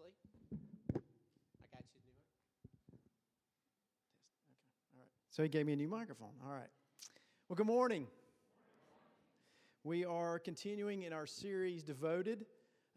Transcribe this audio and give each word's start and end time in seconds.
Ashley. 0.00 0.60
I 0.92 1.76
got 1.76 1.84
you, 1.92 2.00
new. 2.06 2.16
Okay. 2.88 3.00
All 4.94 5.00
right. 5.00 5.08
So 5.30 5.42
he 5.42 5.48
gave 5.48 5.66
me 5.66 5.74
a 5.74 5.76
new 5.76 5.88
microphone. 5.88 6.32
All 6.44 6.52
right. 6.52 6.70
Well, 7.48 7.56
good 7.56 7.66
morning. 7.66 8.06
We 9.84 10.04
are 10.04 10.38
continuing 10.38 11.02
in 11.02 11.12
our 11.12 11.26
series, 11.26 11.82
Devoted. 11.82 12.46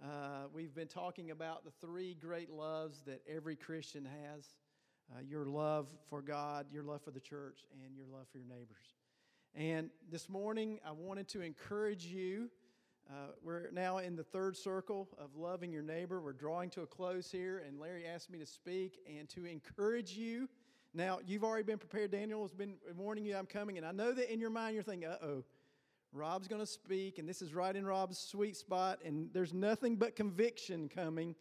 Uh, 0.03 0.47
we've 0.53 0.73
been 0.73 0.87
talking 0.87 1.31
about 1.31 1.63
the 1.65 1.71
three 1.85 2.15
great 2.15 2.49
loves 2.49 3.01
that 3.03 3.21
every 3.27 3.55
Christian 3.55 4.05
has 4.05 4.45
uh, 5.11 5.19
your 5.21 5.45
love 5.45 5.87
for 6.09 6.21
God, 6.21 6.67
your 6.71 6.83
love 6.83 7.01
for 7.01 7.11
the 7.11 7.19
church, 7.19 7.65
and 7.83 7.95
your 7.95 8.05
love 8.11 8.27
for 8.31 8.37
your 8.37 8.47
neighbors. 8.47 8.95
And 9.55 9.89
this 10.09 10.29
morning, 10.29 10.79
I 10.85 10.91
wanted 10.91 11.27
to 11.29 11.41
encourage 11.41 12.05
you. 12.05 12.49
Uh, 13.09 13.27
we're 13.43 13.69
now 13.71 13.97
in 13.97 14.15
the 14.15 14.23
third 14.23 14.55
circle 14.55 15.09
of 15.17 15.35
loving 15.35 15.71
your 15.71 15.81
neighbor. 15.81 16.21
We're 16.21 16.33
drawing 16.33 16.69
to 16.71 16.81
a 16.81 16.87
close 16.87 17.29
here, 17.29 17.63
and 17.67 17.79
Larry 17.79 18.05
asked 18.05 18.29
me 18.29 18.39
to 18.39 18.45
speak 18.45 18.99
and 19.07 19.27
to 19.29 19.45
encourage 19.45 20.13
you. 20.13 20.47
Now, 20.93 21.19
you've 21.25 21.43
already 21.43 21.63
been 21.63 21.79
prepared. 21.79 22.11
Daniel 22.11 22.41
has 22.43 22.53
been 22.53 22.75
warning 22.95 23.25
you 23.25 23.35
I'm 23.35 23.45
coming, 23.45 23.77
and 23.77 23.85
I 23.85 23.91
know 23.91 24.13
that 24.13 24.31
in 24.31 24.39
your 24.39 24.49
mind 24.49 24.75
you're 24.75 24.83
thinking, 24.83 25.09
uh 25.09 25.17
oh, 25.21 25.43
Rob's 26.13 26.47
going 26.47 26.61
to 26.61 26.67
speak, 26.67 27.17
and 27.17 27.27
this 27.27 27.41
is 27.41 27.53
right 27.53 27.75
in 27.75 27.85
Rob's 27.85 28.17
sweet 28.17 28.55
spot, 28.55 28.99
and 29.03 29.29
there's 29.33 29.53
nothing 29.53 29.95
but 29.95 30.15
conviction 30.15 30.87
coming. 30.87 31.35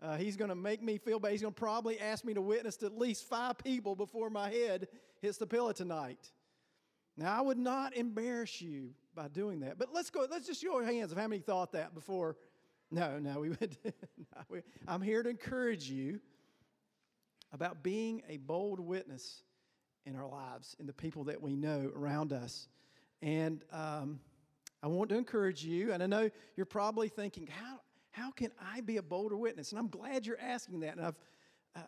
Uh, 0.00 0.16
he's 0.16 0.36
going 0.36 0.50
to 0.50 0.54
make 0.54 0.82
me 0.82 0.98
feel 0.98 1.18
bad. 1.18 1.32
He's 1.32 1.40
going 1.40 1.54
to 1.54 1.60
probably 1.60 1.98
ask 1.98 2.24
me 2.24 2.34
to 2.34 2.42
witness 2.42 2.76
to 2.76 2.86
at 2.86 2.96
least 2.96 3.28
five 3.28 3.58
people 3.58 3.96
before 3.96 4.30
my 4.30 4.50
head 4.50 4.86
hits 5.20 5.38
the 5.38 5.46
pillow 5.46 5.72
tonight. 5.72 6.30
Now, 7.18 7.36
I 7.36 7.40
would 7.40 7.58
not 7.58 7.96
embarrass 7.96 8.62
you 8.62 8.90
by 9.16 9.26
doing 9.26 9.60
that, 9.60 9.76
but 9.76 9.88
let's 9.92 10.08
go. 10.08 10.24
Let's 10.30 10.46
just 10.46 10.62
show 10.62 10.80
hands 10.84 11.10
of 11.10 11.18
how 11.18 11.26
many 11.26 11.40
thought 11.40 11.72
that 11.72 11.92
before. 11.92 12.36
No, 12.92 13.18
no, 13.18 13.40
we 13.40 13.48
would. 13.48 13.76
no, 13.84 14.60
I'm 14.86 15.02
here 15.02 15.24
to 15.24 15.28
encourage 15.28 15.90
you 15.90 16.20
about 17.52 17.82
being 17.82 18.22
a 18.28 18.36
bold 18.36 18.78
witness 18.78 19.42
in 20.06 20.14
our 20.14 20.28
lives, 20.28 20.76
in 20.78 20.86
the 20.86 20.92
people 20.92 21.24
that 21.24 21.42
we 21.42 21.56
know 21.56 21.90
around 21.96 22.32
us. 22.32 22.68
And 23.20 23.64
um, 23.72 24.20
I 24.80 24.86
want 24.86 25.10
to 25.10 25.16
encourage 25.16 25.64
you, 25.64 25.92
and 25.92 26.02
I 26.02 26.06
know 26.06 26.30
you're 26.56 26.66
probably 26.66 27.08
thinking, 27.08 27.48
how, 27.48 27.80
how 28.12 28.30
can 28.30 28.52
I 28.62 28.80
be 28.80 28.98
a 28.98 29.02
bolder 29.02 29.36
witness? 29.36 29.72
And 29.72 29.78
I'm 29.80 29.88
glad 29.88 30.24
you're 30.24 30.40
asking 30.40 30.80
that. 30.80 30.96
And 30.96 31.04
I've, 31.04 31.18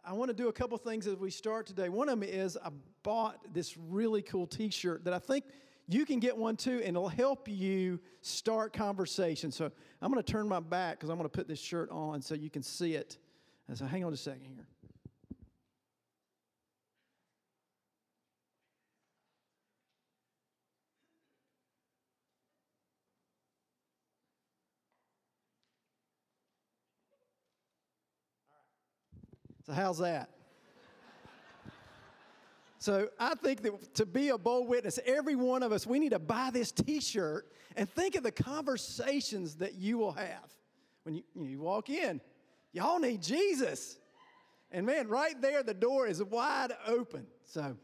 I 0.05 0.13
want 0.13 0.29
to 0.31 0.37
do 0.37 0.49
a 0.49 0.53
couple 0.53 0.77
things 0.79 1.07
as 1.07 1.17
we 1.17 1.31
start 1.31 1.67
today. 1.67 1.89
One 1.89 2.09
of 2.09 2.19
them 2.19 2.29
is 2.29 2.57
I 2.57 2.71
bought 3.03 3.53
this 3.53 3.77
really 3.77 4.23
cool 4.23 4.47
t 4.47 4.71
shirt 4.71 5.05
that 5.05 5.15
I 5.15 5.19
think 5.19 5.45
you 5.89 6.07
can 6.07 6.21
get 6.21 6.37
one 6.37 6.57
too, 6.57 6.81
and 6.85 6.97
it'll 6.97 7.09
help 7.09 7.49
you 7.49 7.99
start 8.21 8.73
conversation. 8.73 9.51
So 9.51 9.71
I'm 10.01 10.13
going 10.13 10.23
to 10.23 10.33
turn 10.33 10.49
my 10.49 10.61
back 10.61 10.99
because 10.99 11.11
I'm 11.11 11.17
going 11.17 11.29
to 11.29 11.37
put 11.37 11.49
this 11.49 11.61
shirt 11.61 11.91
on 11.91 12.23
so 12.23 12.35
you 12.35 12.51
can 12.51 12.63
see 12.63 12.95
it. 12.95 13.19
And 13.69 13.77
so 13.77 13.87
hang 13.87 14.05
on 14.05 14.13
just 14.13 14.27
a 14.27 14.31
second 14.31 14.47
here. 14.47 14.67
So, 29.71 29.75
how's 29.77 29.99
that? 29.99 30.31
So, 32.81 33.09
I 33.21 33.37
think 33.37 33.63
that 33.63 33.95
to 33.95 34.05
be 34.05 34.31
a 34.31 34.39
bold 34.39 34.67
witness, 34.67 34.99
every 35.07 35.37
one 35.37 35.63
of 35.63 35.71
us, 35.71 35.87
we 35.87 36.01
need 36.01 36.11
to 36.11 36.19
buy 36.19 36.51
this 36.53 36.73
t 36.73 37.01
shirt 37.01 37.47
and 37.77 37.89
think 37.89 38.17
of 38.17 38.25
the 38.25 38.33
conversations 38.33 39.55
that 39.57 39.77
you 39.77 39.97
will 39.97 40.11
have 40.11 40.51
when 41.05 41.15
you, 41.15 41.23
you 41.37 41.61
walk 41.61 41.89
in. 41.89 42.21
Y'all 42.73 42.99
need 42.99 43.23
Jesus. 43.23 43.97
And 44.73 44.87
man, 44.87 45.07
right 45.07 45.41
there, 45.41 45.63
the 45.63 45.75
door 45.75 46.09
is 46.09 46.21
wide 46.21 46.73
open. 46.85 47.29
So, 47.45 47.77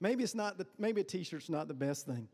maybe 0.00 0.24
it's 0.24 0.34
not 0.34 0.58
the, 0.58 0.66
maybe 0.78 1.02
a 1.02 1.04
t 1.04 1.22
shirt's 1.22 1.48
not 1.48 1.68
the 1.68 1.74
best 1.74 2.06
thing. 2.06 2.26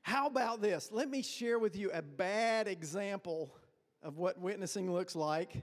How 0.00 0.28
about 0.28 0.62
this? 0.62 0.88
Let 0.92 1.10
me 1.10 1.20
share 1.20 1.58
with 1.58 1.76
you 1.76 1.90
a 1.92 2.00
bad 2.00 2.68
example 2.68 3.54
of 4.02 4.16
what 4.16 4.40
witnessing 4.40 4.90
looks 4.90 5.14
like 5.14 5.62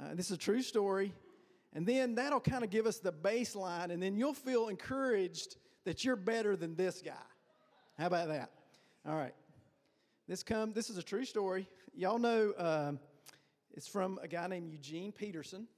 uh, 0.00 0.14
this 0.14 0.26
is 0.26 0.32
a 0.32 0.38
true 0.38 0.62
story. 0.62 1.12
And 1.72 1.86
then 1.86 2.16
that'll 2.16 2.40
kind 2.40 2.64
of 2.64 2.70
give 2.70 2.86
us 2.86 2.98
the 2.98 3.12
baseline, 3.12 3.90
and 3.90 4.02
then 4.02 4.16
you'll 4.16 4.34
feel 4.34 4.68
encouraged 4.68 5.56
that 5.84 6.04
you're 6.04 6.16
better 6.16 6.56
than 6.56 6.74
this 6.74 7.00
guy. 7.00 7.12
How 7.96 8.06
about 8.06 8.28
that? 8.28 8.50
All 9.06 9.14
right. 9.14 9.34
This 10.26 10.42
come. 10.42 10.72
This 10.72 10.90
is 10.90 10.98
a 10.98 11.02
true 11.02 11.24
story. 11.24 11.68
Y'all 11.94 12.18
know 12.18 12.52
uh, 12.52 12.92
it's 13.72 13.86
from 13.86 14.18
a 14.22 14.28
guy 14.28 14.46
named 14.48 14.70
Eugene 14.70 15.12
Peterson, 15.12 15.68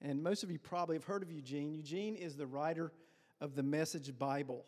and 0.00 0.22
most 0.22 0.42
of 0.42 0.50
you 0.50 0.58
probably 0.58 0.96
have 0.96 1.04
heard 1.04 1.22
of 1.22 1.30
Eugene. 1.30 1.72
Eugene 1.72 2.16
is 2.16 2.36
the 2.36 2.46
writer 2.46 2.92
of 3.40 3.54
the 3.54 3.62
Message 3.62 4.16
Bible. 4.18 4.64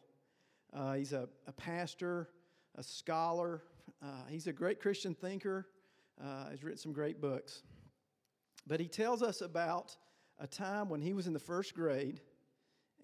Uh, 0.72 0.94
he's 0.94 1.12
a, 1.12 1.28
a, 1.46 1.52
pastor, 1.52 2.28
a 2.76 2.82
scholar. 2.82 3.62
Uh, 4.02 4.26
he's 4.28 4.46
a 4.46 4.52
great 4.52 4.80
Christian 4.80 5.14
thinker. 5.14 5.66
Uh, 6.20 6.50
he's 6.50 6.62
written 6.62 6.78
some 6.78 6.92
great 6.92 7.20
books. 7.20 7.62
But 8.66 8.80
he 8.80 8.88
tells 8.88 9.22
us 9.22 9.40
about 9.40 9.96
a 10.38 10.46
time 10.46 10.88
when 10.88 11.00
he 11.00 11.12
was 11.12 11.26
in 11.26 11.32
the 11.32 11.38
first 11.38 11.74
grade 11.74 12.20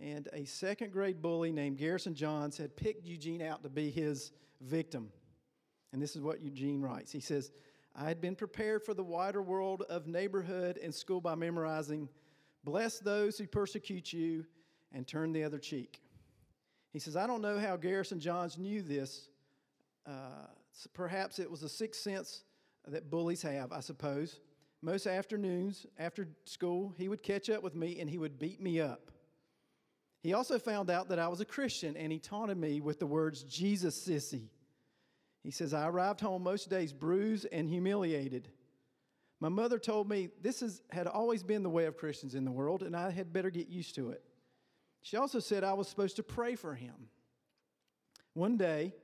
and 0.01 0.29
a 0.33 0.45
second 0.45 0.93
grade 0.93 1.21
bully 1.21 1.53
named 1.53 1.77
Garrison 1.77 2.15
Johns 2.15 2.57
had 2.57 2.75
picked 2.77 3.05
Eugene 3.05 3.43
out 3.43 3.63
to 3.63 3.69
be 3.69 3.91
his 3.91 4.33
victim. 4.63 5.11
And 5.93 6.01
this 6.01 6.17
is 6.17 6.23
what 6.23 6.41
Eugene 6.41 6.81
writes. 6.81 7.13
He 7.13 7.21
says, 7.21 7.53
I 7.95 8.05
had 8.05 8.21
been 8.21 8.35
prepared 8.35 8.83
for 8.83 8.95
the 8.95 9.03
wider 9.03 9.43
world 9.43 9.83
of 9.91 10.07
neighborhood 10.07 10.79
and 10.83 10.95
school 10.95 11.21
by 11.21 11.35
memorizing, 11.35 12.09
Bless 12.63 12.99
those 12.99 13.39
who 13.39 13.47
persecute 13.47 14.13
you 14.13 14.45
and 14.93 15.07
turn 15.07 15.33
the 15.33 15.43
other 15.43 15.59
cheek. 15.59 16.03
He 16.93 16.99
says, 16.99 17.17
I 17.17 17.27
don't 17.27 17.41
know 17.41 17.59
how 17.59 17.77
Garrison 17.77 18.21
Johns 18.21 18.59
knew 18.59 18.83
this. 18.83 19.29
Uh, 20.07 20.47
perhaps 20.93 21.39
it 21.39 21.51
was 21.51 21.63
a 21.63 21.69
sixth 21.69 22.03
sense 22.03 22.45
that 22.87 23.11
bullies 23.11 23.41
have, 23.43 23.73
I 23.73 23.81
suppose 23.81 24.41
most 24.83 25.07
afternoons 25.07 25.87
after 25.99 26.29
school, 26.45 26.95
he 26.97 27.09
would 27.09 27.23
catch 27.23 27.51
up 27.51 27.63
with 27.63 27.75
me 27.75 28.01
and 28.01 28.09
he 28.09 28.19
would 28.19 28.39
beat 28.39 28.61
me 28.61 28.81
up. 28.81 29.11
He 30.23 30.33
also 30.33 30.59
found 30.59 30.91
out 30.91 31.09
that 31.09 31.19
I 31.19 31.29
was 31.29 31.41
a 31.41 31.45
Christian 31.45 31.97
and 31.97 32.13
he 32.13 32.19
taunted 32.19 32.59
me 32.59 32.81
with 32.81 32.99
the 32.99 33.07
words, 33.07 33.43
Jesus 33.43 34.07
sissy. 34.07 34.49
He 35.43 35.51
says, 35.51 35.73
I 35.73 35.87
arrived 35.87 36.21
home 36.21 36.43
most 36.43 36.69
days 36.69 36.93
bruised 36.93 37.47
and 37.51 37.69
humiliated. 37.69 38.49
My 39.41 39.49
mother 39.49 39.79
told 39.79 40.09
me 40.09 40.29
this 40.43 40.61
is, 40.61 40.83
had 40.91 41.07
always 41.07 41.43
been 41.43 41.63
the 41.63 41.71
way 41.71 41.87
of 41.87 41.97
Christians 41.97 42.35
in 42.35 42.45
the 42.45 42.51
world 42.51 42.83
and 42.83 42.95
I 42.95 43.11
had 43.11 43.33
better 43.33 43.51
get 43.51 43.69
used 43.69 43.95
to 43.95 44.11
it. 44.11 44.23
She 45.03 45.17
also 45.17 45.41
said 45.41 45.65
I 45.65 45.73
was 45.73 45.89
supposed 45.89 46.17
to 46.17 46.23
pray 46.23 46.57
for 46.57 46.75
him. 46.75 47.09
One 48.35 48.57
day, 48.57 48.95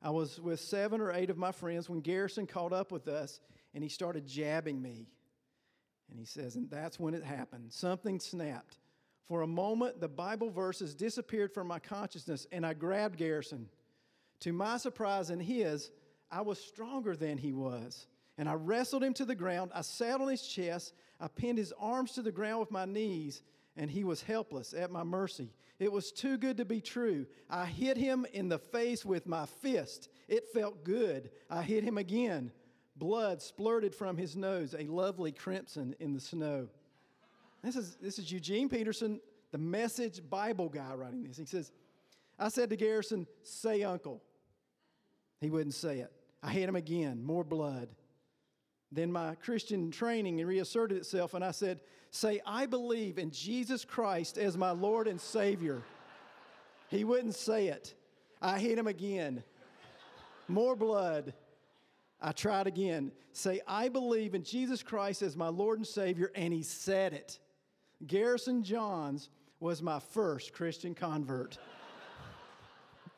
I 0.00 0.10
was 0.10 0.40
with 0.40 0.60
seven 0.60 1.00
or 1.00 1.12
eight 1.12 1.30
of 1.30 1.36
my 1.36 1.52
friends 1.52 1.88
when 1.88 2.00
Garrison 2.00 2.46
caught 2.46 2.72
up 2.72 2.90
with 2.90 3.06
us 3.06 3.40
and 3.74 3.82
he 3.82 3.88
started 3.88 4.26
jabbing 4.26 4.80
me. 4.80 5.08
And 6.10 6.18
he 6.18 6.26
says, 6.26 6.56
and 6.56 6.70
that's 6.70 7.00
when 7.00 7.14
it 7.14 7.24
happened. 7.24 7.72
Something 7.72 8.20
snapped. 8.20 8.78
For 9.28 9.42
a 9.42 9.46
moment, 9.46 10.00
the 10.00 10.08
Bible 10.08 10.50
verses 10.50 10.94
disappeared 10.94 11.54
from 11.54 11.66
my 11.66 11.78
consciousness 11.78 12.46
and 12.52 12.66
I 12.66 12.74
grabbed 12.74 13.16
Garrison. 13.16 13.68
To 14.40 14.52
my 14.52 14.76
surprise 14.76 15.30
and 15.30 15.40
his, 15.40 15.90
I 16.30 16.42
was 16.42 16.58
stronger 16.58 17.16
than 17.16 17.38
he 17.38 17.52
was. 17.52 18.06
And 18.36 18.48
I 18.48 18.54
wrestled 18.54 19.04
him 19.04 19.14
to 19.14 19.24
the 19.24 19.34
ground. 19.34 19.70
I 19.74 19.82
sat 19.82 20.20
on 20.20 20.28
his 20.28 20.46
chest. 20.46 20.94
I 21.20 21.28
pinned 21.28 21.58
his 21.58 21.72
arms 21.78 22.12
to 22.12 22.22
the 22.22 22.32
ground 22.32 22.60
with 22.60 22.70
my 22.70 22.84
knees 22.84 23.42
and 23.76 23.90
he 23.90 24.04
was 24.04 24.22
helpless 24.22 24.74
at 24.74 24.90
my 24.90 25.02
mercy. 25.02 25.54
It 25.78 25.90
was 25.90 26.12
too 26.12 26.36
good 26.36 26.58
to 26.58 26.64
be 26.64 26.80
true. 26.80 27.26
I 27.48 27.64
hit 27.66 27.96
him 27.96 28.26
in 28.32 28.48
the 28.48 28.58
face 28.58 29.04
with 29.04 29.26
my 29.26 29.46
fist. 29.46 30.08
It 30.28 30.48
felt 30.52 30.84
good. 30.84 31.30
I 31.48 31.62
hit 31.62 31.82
him 31.82 31.98
again. 31.98 32.52
Blood 33.02 33.40
splurted 33.40 33.96
from 33.96 34.16
his 34.16 34.36
nose, 34.36 34.76
a 34.78 34.84
lovely 34.84 35.32
crimson 35.32 35.92
in 35.98 36.12
the 36.12 36.20
snow. 36.20 36.68
This 37.60 37.74
is, 37.74 37.96
this 38.00 38.16
is 38.16 38.30
Eugene 38.30 38.68
Peterson, 38.68 39.20
the 39.50 39.58
message 39.58 40.20
Bible 40.30 40.68
guy, 40.68 40.94
writing 40.94 41.24
this. 41.24 41.36
He 41.36 41.44
says, 41.44 41.72
I 42.38 42.48
said 42.48 42.70
to 42.70 42.76
Garrison, 42.76 43.26
Say, 43.42 43.82
uncle. 43.82 44.22
He 45.40 45.50
wouldn't 45.50 45.74
say 45.74 45.98
it. 45.98 46.12
I 46.44 46.52
hit 46.52 46.68
him 46.68 46.76
again, 46.76 47.24
more 47.24 47.42
blood. 47.42 47.88
Then 48.92 49.10
my 49.10 49.34
Christian 49.34 49.90
training 49.90 50.36
reasserted 50.36 50.96
itself, 50.96 51.34
and 51.34 51.44
I 51.44 51.50
said, 51.50 51.80
Say, 52.12 52.40
I 52.46 52.66
believe 52.66 53.18
in 53.18 53.32
Jesus 53.32 53.84
Christ 53.84 54.38
as 54.38 54.56
my 54.56 54.70
Lord 54.70 55.08
and 55.08 55.20
Savior. 55.20 55.82
He 56.88 57.02
wouldn't 57.02 57.34
say 57.34 57.66
it. 57.66 57.94
I 58.40 58.60
hit 58.60 58.78
him 58.78 58.86
again. 58.86 59.42
More 60.46 60.76
blood. 60.76 61.34
I 62.22 62.32
tried 62.32 62.68
again. 62.68 63.10
Say, 63.32 63.60
I 63.66 63.88
believe 63.88 64.34
in 64.34 64.44
Jesus 64.44 64.82
Christ 64.82 65.22
as 65.22 65.36
my 65.36 65.48
Lord 65.48 65.78
and 65.78 65.86
Savior, 65.86 66.30
and 66.34 66.52
he 66.52 66.62
said 66.62 67.12
it. 67.12 67.40
Garrison 68.06 68.62
Johns 68.62 69.28
was 69.58 69.82
my 69.82 69.98
first 69.98 70.52
Christian 70.52 70.94
convert. 70.94 71.58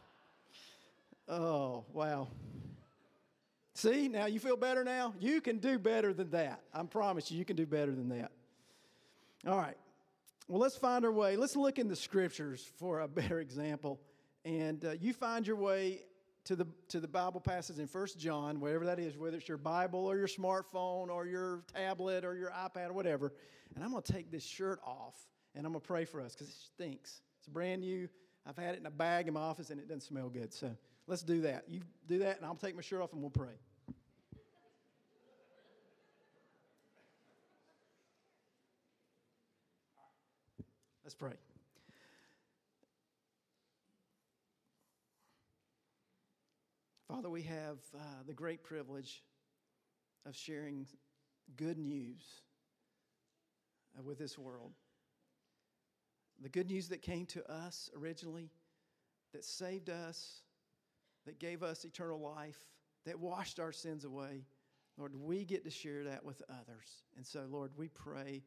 oh, 1.28 1.84
wow. 1.92 2.28
See, 3.74 4.08
now 4.08 4.26
you 4.26 4.40
feel 4.40 4.56
better 4.56 4.84
now? 4.84 5.14
You 5.18 5.40
can 5.40 5.58
do 5.58 5.78
better 5.78 6.14
than 6.14 6.30
that. 6.30 6.60
I 6.72 6.82
promise 6.84 7.30
you, 7.30 7.38
you 7.38 7.44
can 7.44 7.56
do 7.56 7.66
better 7.66 7.92
than 7.92 8.08
that. 8.10 8.32
All 9.46 9.58
right. 9.58 9.76
Well, 10.48 10.60
let's 10.60 10.76
find 10.76 11.04
our 11.04 11.12
way. 11.12 11.36
Let's 11.36 11.56
look 11.56 11.78
in 11.78 11.88
the 11.88 11.96
scriptures 11.96 12.70
for 12.78 13.00
a 13.00 13.08
better 13.08 13.40
example. 13.40 14.00
And 14.44 14.84
uh, 14.84 14.92
you 14.92 15.12
find 15.12 15.46
your 15.46 15.56
way 15.56 16.02
to 16.44 16.56
the, 16.56 16.66
to 16.88 17.00
the 17.00 17.08
Bible 17.08 17.40
passage 17.40 17.78
in 17.78 17.86
First 17.86 18.18
John, 18.18 18.60
whatever 18.60 18.84
that 18.86 18.98
is, 18.98 19.16
whether 19.16 19.36
it's 19.36 19.48
your 19.48 19.58
Bible 19.58 20.06
or 20.06 20.16
your 20.16 20.28
smartphone 20.28 21.08
or 21.08 21.26
your 21.26 21.62
tablet 21.74 22.24
or 22.24 22.36
your 22.36 22.50
iPad 22.50 22.90
or 22.90 22.92
whatever. 22.92 23.32
And 23.74 23.82
I'm 23.82 23.90
going 23.90 24.02
to 24.02 24.12
take 24.12 24.30
this 24.30 24.44
shirt 24.44 24.80
off 24.84 25.14
and 25.54 25.66
I'm 25.66 25.72
going 25.72 25.80
to 25.80 25.86
pray 25.86 26.04
for 26.04 26.20
us 26.20 26.34
because 26.34 26.48
it 26.48 26.56
stinks. 26.74 27.22
It's 27.38 27.48
brand 27.48 27.80
new. 27.80 28.08
I've 28.46 28.58
had 28.58 28.74
it 28.74 28.80
in 28.80 28.86
a 28.86 28.90
bag 28.90 29.26
in 29.26 29.34
my 29.34 29.40
office 29.40 29.70
and 29.70 29.80
it 29.80 29.88
doesn't 29.88 30.02
smell 30.02 30.28
good. 30.28 30.52
So 30.52 30.70
let's 31.06 31.22
do 31.22 31.40
that. 31.42 31.64
You 31.68 31.80
do 32.06 32.18
that 32.18 32.36
and 32.36 32.44
I'll 32.44 32.54
take 32.54 32.76
my 32.76 32.82
shirt 32.82 33.00
off 33.00 33.12
and 33.12 33.22
we'll 33.22 33.30
pray. 33.30 33.54
Let's 41.04 41.14
pray. 41.14 41.32
Father, 47.08 47.28
we 47.28 47.42
have 47.42 47.78
uh, 47.94 47.98
the 48.26 48.32
great 48.32 48.62
privilege 48.62 49.22
of 50.26 50.34
sharing 50.34 50.86
good 51.54 51.76
news 51.76 52.22
uh, 53.98 54.02
with 54.02 54.18
this 54.18 54.38
world. 54.38 54.72
The 56.40 56.48
good 56.48 56.70
news 56.70 56.88
that 56.88 57.02
came 57.02 57.26
to 57.26 57.50
us 57.50 57.90
originally, 57.94 58.50
that 59.34 59.44
saved 59.44 59.90
us, 59.90 60.40
that 61.26 61.38
gave 61.38 61.62
us 61.62 61.84
eternal 61.84 62.18
life, 62.18 62.58
that 63.04 63.20
washed 63.20 63.60
our 63.60 63.72
sins 63.72 64.04
away. 64.04 64.46
Lord, 64.96 65.14
we 65.14 65.44
get 65.44 65.62
to 65.64 65.70
share 65.70 66.04
that 66.04 66.24
with 66.24 66.42
others. 66.48 67.02
And 67.16 67.26
so, 67.26 67.44
Lord, 67.50 67.72
we 67.76 67.88
pray 67.88 68.42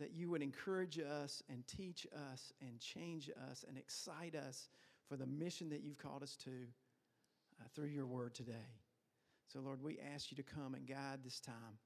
that 0.00 0.12
you 0.12 0.28
would 0.30 0.42
encourage 0.42 0.98
us 0.98 1.40
and 1.48 1.64
teach 1.68 2.04
us 2.32 2.52
and 2.60 2.80
change 2.80 3.30
us 3.50 3.64
and 3.68 3.78
excite 3.78 4.34
us 4.34 4.68
for 5.08 5.16
the 5.16 5.26
mission 5.26 5.68
that 5.68 5.84
you've 5.84 5.98
called 5.98 6.24
us 6.24 6.34
to 6.44 6.66
uh, 7.62 7.68
through 7.74 7.88
your 7.88 8.06
word 8.06 8.34
today. 8.34 8.70
So, 9.46 9.60
Lord, 9.60 9.82
we 9.82 9.98
ask 10.14 10.30
you 10.30 10.36
to 10.36 10.42
come 10.42 10.74
and 10.74 10.86
guide 10.86 11.20
this 11.24 11.40
time 11.40 11.78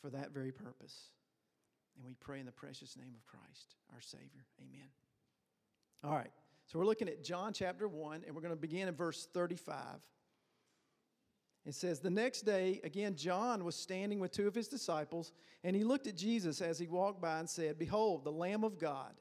for 0.00 0.10
that 0.10 0.32
very 0.32 0.52
purpose. 0.52 1.10
And 1.96 2.04
we 2.04 2.14
pray 2.14 2.40
in 2.40 2.46
the 2.46 2.52
precious 2.52 2.96
name 2.96 3.14
of 3.14 3.24
Christ, 3.26 3.76
our 3.92 4.00
Savior. 4.00 4.44
Amen. 4.60 4.88
All 6.02 6.12
right. 6.12 6.30
So 6.66 6.78
we're 6.78 6.86
looking 6.86 7.08
at 7.08 7.22
John 7.22 7.52
chapter 7.52 7.86
1, 7.86 8.24
and 8.26 8.34
we're 8.34 8.40
going 8.40 8.54
to 8.54 8.60
begin 8.60 8.88
in 8.88 8.94
verse 8.94 9.28
35. 9.32 9.76
It 11.66 11.74
says, 11.74 12.00
The 12.00 12.10
next 12.10 12.42
day, 12.42 12.80
again, 12.84 13.16
John 13.16 13.64
was 13.64 13.76
standing 13.76 14.18
with 14.18 14.32
two 14.32 14.48
of 14.48 14.54
his 14.54 14.68
disciples, 14.68 15.32
and 15.62 15.76
he 15.76 15.84
looked 15.84 16.06
at 16.06 16.16
Jesus 16.16 16.60
as 16.60 16.78
he 16.78 16.86
walked 16.86 17.20
by 17.20 17.38
and 17.38 17.48
said, 17.48 17.78
Behold, 17.78 18.24
the 18.24 18.32
Lamb 18.32 18.64
of 18.64 18.78
God. 18.78 19.12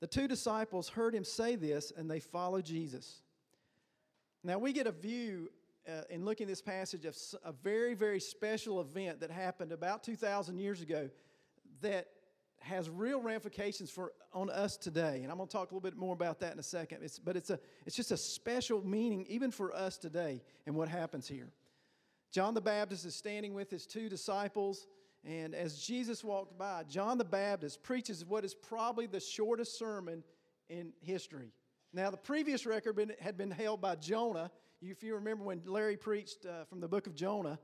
The 0.00 0.06
two 0.06 0.28
disciples 0.28 0.88
heard 0.88 1.14
him 1.14 1.24
say 1.24 1.56
this, 1.56 1.92
and 1.94 2.10
they 2.10 2.20
followed 2.20 2.64
Jesus. 2.64 3.22
Now, 4.42 4.58
we 4.58 4.72
get 4.72 4.86
a 4.86 4.92
view 4.92 5.50
uh, 5.88 6.02
in 6.08 6.24
looking 6.24 6.44
at 6.44 6.48
this 6.48 6.62
passage 6.62 7.04
of 7.04 7.16
a 7.44 7.52
very, 7.52 7.94
very 7.94 8.20
special 8.20 8.80
event 8.80 9.20
that 9.20 9.30
happened 9.30 9.72
about 9.72 10.02
2,000 10.02 10.58
years 10.58 10.80
ago 10.80 11.10
that 11.82 12.08
has 12.60 12.90
real 12.90 13.20
ramifications 13.20 13.90
for 13.90 14.12
on 14.34 14.50
us 14.50 14.76
today 14.76 15.20
and 15.22 15.32
i'm 15.32 15.38
going 15.38 15.48
to 15.48 15.52
talk 15.52 15.70
a 15.70 15.74
little 15.74 15.80
bit 15.80 15.96
more 15.96 16.12
about 16.12 16.38
that 16.40 16.52
in 16.52 16.58
a 16.58 16.62
second. 16.62 17.02
It's, 17.02 17.18
but 17.18 17.34
it's, 17.34 17.48
a, 17.48 17.58
it's 17.86 17.96
just 17.96 18.10
a 18.10 18.18
special 18.18 18.86
meaning 18.86 19.24
even 19.30 19.50
for 19.50 19.74
us 19.74 19.96
today 19.96 20.42
and 20.66 20.76
what 20.76 20.86
happens 20.86 21.26
here. 21.26 21.48
John 22.30 22.52
the 22.52 22.60
baptist 22.60 23.06
is 23.06 23.14
standing 23.14 23.54
with 23.54 23.70
his 23.70 23.86
two 23.86 24.10
disciples 24.10 24.86
and 25.24 25.54
as 25.54 25.82
jesus 25.82 26.24
walked 26.24 26.56
by 26.56 26.82
john 26.88 27.18
the 27.18 27.24
baptist 27.24 27.82
preaches 27.82 28.24
what 28.24 28.44
is 28.44 28.54
probably 28.54 29.06
the 29.06 29.20
shortest 29.20 29.78
sermon 29.78 30.24
in 30.70 30.92
history 31.02 31.52
now 31.92 32.10
the 32.10 32.16
previous 32.16 32.66
record 32.66 32.94
been, 32.94 33.12
had 33.20 33.36
been 33.36 33.50
held 33.50 33.80
by 33.80 33.94
jonah 33.94 34.50
if 34.82 35.02
you 35.02 35.14
remember 35.14 35.44
when 35.44 35.60
larry 35.66 35.96
preached 35.96 36.46
uh, 36.46 36.64
from 36.64 36.80
the 36.80 36.88
book 36.88 37.06
of 37.06 37.14
jonah 37.14 37.58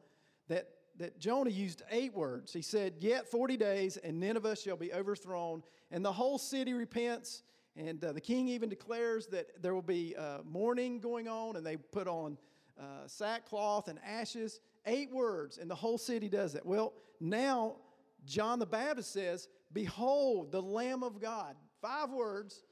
that 0.48 0.68
that 0.98 1.18
Jonah 1.18 1.50
used 1.50 1.82
eight 1.90 2.14
words. 2.14 2.52
He 2.52 2.62
said, 2.62 2.94
Yet 3.00 3.30
40 3.30 3.56
days, 3.56 3.96
and 3.98 4.18
Nineveh 4.18 4.56
shall 4.56 4.76
be 4.76 4.92
overthrown, 4.92 5.62
and 5.90 6.04
the 6.04 6.12
whole 6.12 6.38
city 6.38 6.72
repents. 6.72 7.42
And 7.76 8.02
uh, 8.02 8.12
the 8.12 8.20
king 8.20 8.48
even 8.48 8.70
declares 8.70 9.26
that 9.28 9.62
there 9.62 9.74
will 9.74 9.82
be 9.82 10.16
uh, 10.16 10.38
mourning 10.44 10.98
going 10.98 11.28
on, 11.28 11.56
and 11.56 11.66
they 11.66 11.76
put 11.76 12.08
on 12.08 12.38
uh, 12.80 13.06
sackcloth 13.06 13.88
and 13.88 13.98
ashes. 14.04 14.60
Eight 14.86 15.12
words, 15.12 15.58
and 15.58 15.70
the 15.70 15.74
whole 15.74 15.98
city 15.98 16.28
does 16.28 16.54
that. 16.54 16.64
Well, 16.64 16.94
now 17.20 17.76
John 18.24 18.58
the 18.58 18.66
Baptist 18.66 19.12
says, 19.12 19.48
Behold, 19.72 20.52
the 20.52 20.62
Lamb 20.62 21.02
of 21.02 21.20
God. 21.20 21.56
Five 21.82 22.10
words, 22.10 22.62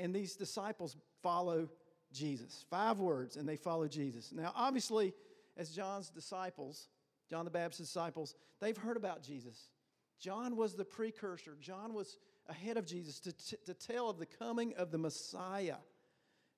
and 0.00 0.14
these 0.14 0.34
disciples 0.34 0.96
follow 1.22 1.68
Jesus. 2.12 2.64
Five 2.70 2.98
words, 2.98 3.36
and 3.36 3.48
they 3.48 3.56
follow 3.56 3.86
Jesus. 3.86 4.32
Now, 4.32 4.52
obviously, 4.56 5.14
as 5.56 5.70
John's 5.70 6.10
disciples, 6.10 6.88
John 7.28 7.44
the 7.44 7.50
Baptist's 7.50 7.92
disciples, 7.92 8.34
they've 8.60 8.76
heard 8.76 8.96
about 8.96 9.22
Jesus. 9.22 9.70
John 10.18 10.56
was 10.56 10.74
the 10.74 10.84
precursor, 10.84 11.56
John 11.60 11.94
was 11.94 12.18
ahead 12.48 12.76
of 12.76 12.86
Jesus 12.86 13.20
to, 13.20 13.32
t- 13.32 13.56
to 13.66 13.74
tell 13.74 14.10
of 14.10 14.18
the 14.18 14.26
coming 14.26 14.74
of 14.74 14.90
the 14.90 14.98
Messiah. 14.98 15.76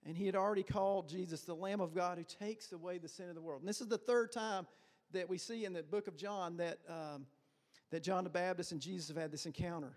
And 0.04 0.16
he 0.16 0.26
had 0.26 0.34
already 0.34 0.64
called 0.64 1.08
Jesus 1.08 1.42
the 1.42 1.54
Lamb 1.54 1.80
of 1.80 1.94
God 1.94 2.18
who 2.18 2.24
takes 2.24 2.72
away 2.72 2.98
the 2.98 3.08
sin 3.08 3.28
of 3.28 3.34
the 3.34 3.40
world. 3.40 3.60
And 3.60 3.68
this 3.68 3.80
is 3.80 3.86
the 3.88 3.98
third 3.98 4.32
time 4.32 4.66
that 5.12 5.28
we 5.28 5.38
see 5.38 5.64
in 5.64 5.72
the 5.72 5.82
book 5.82 6.08
of 6.08 6.16
John 6.16 6.56
that, 6.56 6.78
um, 6.88 7.26
that 7.90 8.02
John 8.02 8.24
the 8.24 8.30
Baptist 8.30 8.72
and 8.72 8.80
Jesus 8.80 9.08
have 9.08 9.16
had 9.16 9.30
this 9.30 9.46
encounter. 9.46 9.92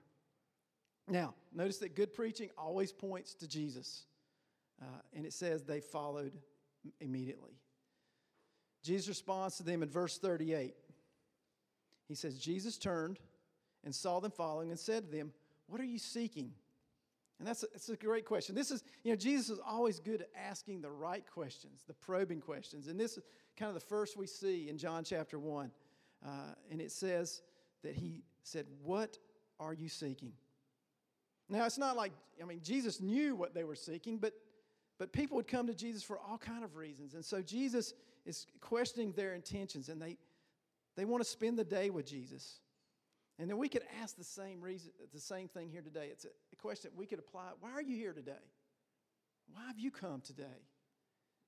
Now, 1.07 1.35
notice 1.53 1.77
that 1.79 1.95
good 1.95 2.13
preaching 2.13 2.49
always 2.57 2.91
points 2.91 3.35
to 3.35 3.47
Jesus. 3.47 4.03
Uh, 4.81 4.85
and 5.15 5.25
it 5.25 5.33
says 5.33 5.63
they 5.63 5.79
followed 5.79 6.33
immediately. 6.99 7.59
Jesus 8.83 9.07
responds 9.07 9.57
to 9.57 9.63
them 9.63 9.83
in 9.83 9.89
verse 9.89 10.17
38. 10.17 10.75
He 12.07 12.15
says, 12.15 12.37
Jesus 12.37 12.77
turned 12.77 13.19
and 13.83 13.93
saw 13.93 14.19
them 14.19 14.31
following 14.31 14.69
and 14.69 14.79
said 14.79 15.05
to 15.05 15.17
them, 15.17 15.31
What 15.67 15.81
are 15.81 15.85
you 15.85 15.99
seeking? 15.99 16.51
And 17.39 17.47
that's 17.47 17.63
a, 17.63 17.67
that's 17.73 17.89
a 17.89 17.95
great 17.97 18.25
question. 18.25 18.55
This 18.55 18.71
is, 18.71 18.83
you 19.03 19.11
know, 19.11 19.17
Jesus 19.17 19.49
is 19.49 19.59
always 19.65 19.99
good 19.99 20.21
at 20.21 20.29
asking 20.49 20.81
the 20.81 20.91
right 20.91 21.25
questions, 21.29 21.83
the 21.85 21.93
probing 21.93 22.39
questions. 22.39 22.87
And 22.87 22.99
this 22.99 23.17
is 23.17 23.23
kind 23.57 23.67
of 23.67 23.73
the 23.73 23.85
first 23.85 24.17
we 24.17 24.27
see 24.27 24.69
in 24.69 24.77
John 24.77 25.03
chapter 25.03 25.37
1. 25.37 25.71
Uh, 26.25 26.29
and 26.71 26.79
it 26.79 26.91
says 26.91 27.41
that 27.83 27.95
he 27.95 28.23
said, 28.43 28.65
What 28.83 29.17
are 29.59 29.73
you 29.73 29.89
seeking? 29.89 30.33
Now, 31.49 31.65
it's 31.65 31.77
not 31.77 31.95
like, 31.95 32.11
I 32.41 32.45
mean, 32.45 32.61
Jesus 32.63 32.99
knew 32.99 33.35
what 33.35 33.53
they 33.53 33.63
were 33.63 33.75
seeking, 33.75 34.17
but, 34.17 34.33
but 34.97 35.13
people 35.13 35.37
would 35.37 35.47
come 35.47 35.67
to 35.67 35.75
Jesus 35.75 36.03
for 36.03 36.19
all 36.19 36.37
kind 36.37 36.63
of 36.63 36.75
reasons. 36.75 37.13
And 37.13 37.23
so 37.23 37.41
Jesus 37.41 37.93
is 38.25 38.47
questioning 38.61 39.11
their 39.11 39.33
intentions 39.33 39.89
and 39.89 40.01
they, 40.01 40.17
they 40.97 41.05
want 41.05 41.23
to 41.23 41.29
spend 41.29 41.59
the 41.59 41.63
day 41.63 41.89
with 41.89 42.07
Jesus. 42.07 42.59
And 43.37 43.49
then 43.49 43.57
we 43.57 43.69
could 43.69 43.83
ask 44.01 44.15
the 44.15 44.23
same 44.23 44.61
reason, 44.61 44.91
the 45.13 45.19
same 45.19 45.47
thing 45.47 45.69
here 45.69 45.81
today. 45.81 46.07
It's 46.11 46.25
a 46.25 46.55
question 46.55 46.91
we 46.95 47.05
could 47.05 47.19
apply. 47.19 47.49
Why 47.59 47.71
are 47.71 47.81
you 47.81 47.95
here 47.95 48.13
today? 48.13 48.31
Why 49.53 49.67
have 49.67 49.77
you 49.77 49.91
come 49.91 50.21
today? 50.21 50.63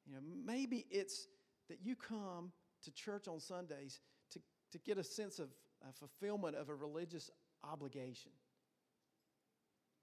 You 0.06 0.14
know, 0.14 0.20
maybe 0.46 0.86
it's 0.92 1.28
that 1.70 1.80
you 1.82 1.96
come 1.96 2.52
to 2.84 2.92
church 2.92 3.28
on 3.28 3.40
Sundays 3.40 4.00
to, 4.32 4.40
to 4.72 4.78
get 4.80 4.98
a 4.98 5.04
sense 5.04 5.40
of 5.40 5.50
a 5.88 5.92
fulfillment 5.94 6.56
of 6.56 6.70
a 6.70 6.76
religious 6.76 7.32
obligation. 7.64 8.32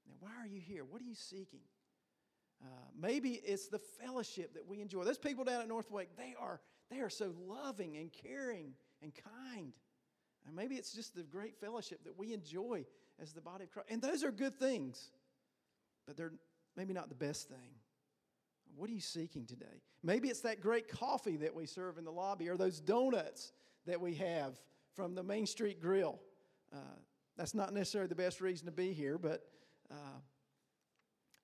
Now, 0.07 0.15
why 0.21 0.31
are 0.41 0.47
you 0.47 0.61
here? 0.61 0.85
What 0.85 1.01
are 1.01 1.05
you 1.05 1.15
seeking? 1.15 1.61
Uh, 2.63 2.67
maybe 2.99 3.41
it's 3.45 3.69
the 3.69 3.79
fellowship 3.79 4.55
that 4.55 4.67
we 4.67 4.81
enjoy. 4.81 5.05
Those 5.05 5.19
people 5.19 5.45
down 5.45 5.61
at 5.61 5.69
Northwake, 5.69 6.17
they 6.17 6.35
are, 6.41 6.61
they 6.91 7.01
are 7.01 7.11
so 7.11 7.35
loving 7.47 7.97
and 7.97 8.11
caring 8.13 8.73
and 9.03 9.13
kind. 9.15 9.73
And 10.47 10.55
maybe 10.55 10.77
it's 10.77 10.93
just 10.93 11.15
the 11.15 11.23
great 11.23 11.57
fellowship 11.57 12.05
that 12.05 12.19
we 12.19 12.33
enjoy 12.33 12.85
as 13.21 13.33
the 13.33 13.41
body 13.41 13.65
of 13.65 13.71
Christ. 13.71 13.89
And 13.91 14.01
those 14.01 14.25
are 14.25 14.31
good 14.31 14.59
things, 14.59 15.11
but 16.07 16.17
they're 16.17 16.33
maybe 16.77 16.93
not 16.93 17.09
the 17.09 17.15
best 17.15 17.49
thing. 17.49 17.75
What 18.77 18.91
are 18.91 18.93
you 18.93 19.01
seeking 19.01 19.47
today? 19.47 19.83
Maybe 20.03 20.29
it's 20.29 20.41
that 20.41 20.61
great 20.61 20.89
coffee 20.89 21.37
that 21.39 21.55
we 21.55 21.67
serve 21.67 21.97
in 21.97 22.05
the 22.05 22.11
lobby 22.11 22.49
or 22.49 22.57
those 22.57 22.81
donuts 22.81 23.53
that 23.87 24.01
we 24.01 24.15
have 24.15 24.61
from 24.95 25.15
the 25.15 25.23
Main 25.23 25.47
Street 25.47 25.81
Grill. 25.81 26.19
Uh, 26.73 26.79
that's 27.37 27.55
not 27.55 27.73
necessarily 27.73 28.09
the 28.09 28.15
best 28.15 28.41
reason 28.41 28.67
to 28.67 28.73
be 28.73 28.93
here, 28.93 29.19
but 29.19 29.45
uh, 29.91 30.21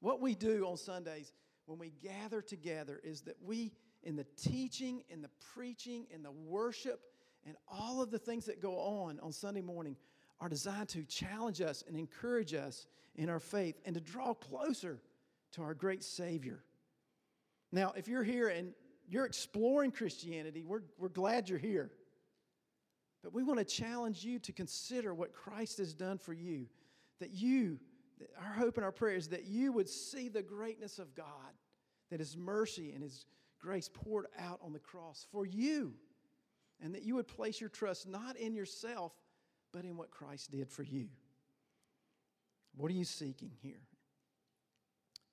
what 0.00 0.20
we 0.20 0.34
do 0.34 0.66
on 0.66 0.76
Sundays 0.76 1.32
when 1.66 1.78
we 1.78 1.92
gather 2.02 2.40
together 2.42 3.00
is 3.04 3.22
that 3.22 3.36
we, 3.42 3.72
in 4.02 4.16
the 4.16 4.26
teaching, 4.36 5.02
in 5.08 5.22
the 5.22 5.30
preaching, 5.54 6.06
in 6.10 6.22
the 6.22 6.30
worship, 6.30 7.00
and 7.46 7.56
all 7.68 8.02
of 8.02 8.10
the 8.10 8.18
things 8.18 8.46
that 8.46 8.60
go 8.60 8.76
on 8.78 9.20
on 9.20 9.32
Sunday 9.32 9.62
morning 9.62 9.96
are 10.40 10.48
designed 10.48 10.88
to 10.90 11.04
challenge 11.04 11.60
us 11.60 11.84
and 11.86 11.96
encourage 11.96 12.54
us 12.54 12.86
in 13.16 13.28
our 13.28 13.40
faith 13.40 13.78
and 13.84 13.94
to 13.94 14.00
draw 14.00 14.34
closer 14.34 15.00
to 15.52 15.62
our 15.62 15.74
great 15.74 16.02
Savior. 16.02 16.64
Now, 17.72 17.92
if 17.96 18.08
you're 18.08 18.24
here 18.24 18.48
and 18.48 18.72
you're 19.08 19.26
exploring 19.26 19.90
Christianity, 19.90 20.64
we're, 20.64 20.82
we're 20.98 21.08
glad 21.08 21.48
you're 21.48 21.58
here. 21.58 21.90
But 23.22 23.34
we 23.34 23.42
want 23.42 23.58
to 23.58 23.64
challenge 23.64 24.24
you 24.24 24.38
to 24.40 24.52
consider 24.52 25.12
what 25.12 25.32
Christ 25.32 25.78
has 25.78 25.92
done 25.92 26.18
for 26.18 26.32
you. 26.32 26.66
That 27.20 27.30
you, 27.30 27.78
our 28.38 28.52
hope 28.52 28.76
and 28.76 28.84
our 28.84 28.92
prayer 28.92 29.16
is 29.16 29.28
that 29.28 29.44
you 29.44 29.72
would 29.72 29.88
see 29.88 30.28
the 30.28 30.42
greatness 30.42 30.98
of 30.98 31.14
God, 31.14 31.26
that 32.10 32.20
His 32.20 32.36
mercy 32.36 32.92
and 32.92 33.02
His 33.02 33.24
grace 33.60 33.90
poured 33.92 34.26
out 34.38 34.60
on 34.62 34.72
the 34.72 34.78
cross 34.78 35.26
for 35.30 35.44
you, 35.46 35.94
and 36.82 36.94
that 36.94 37.02
you 37.02 37.14
would 37.16 37.28
place 37.28 37.60
your 37.60 37.70
trust 37.70 38.08
not 38.08 38.36
in 38.36 38.54
yourself, 38.54 39.12
but 39.72 39.84
in 39.84 39.96
what 39.96 40.10
Christ 40.10 40.50
did 40.50 40.68
for 40.68 40.82
you. 40.82 41.08
What 42.76 42.90
are 42.90 42.94
you 42.94 43.04
seeking 43.04 43.52
here? 43.62 43.82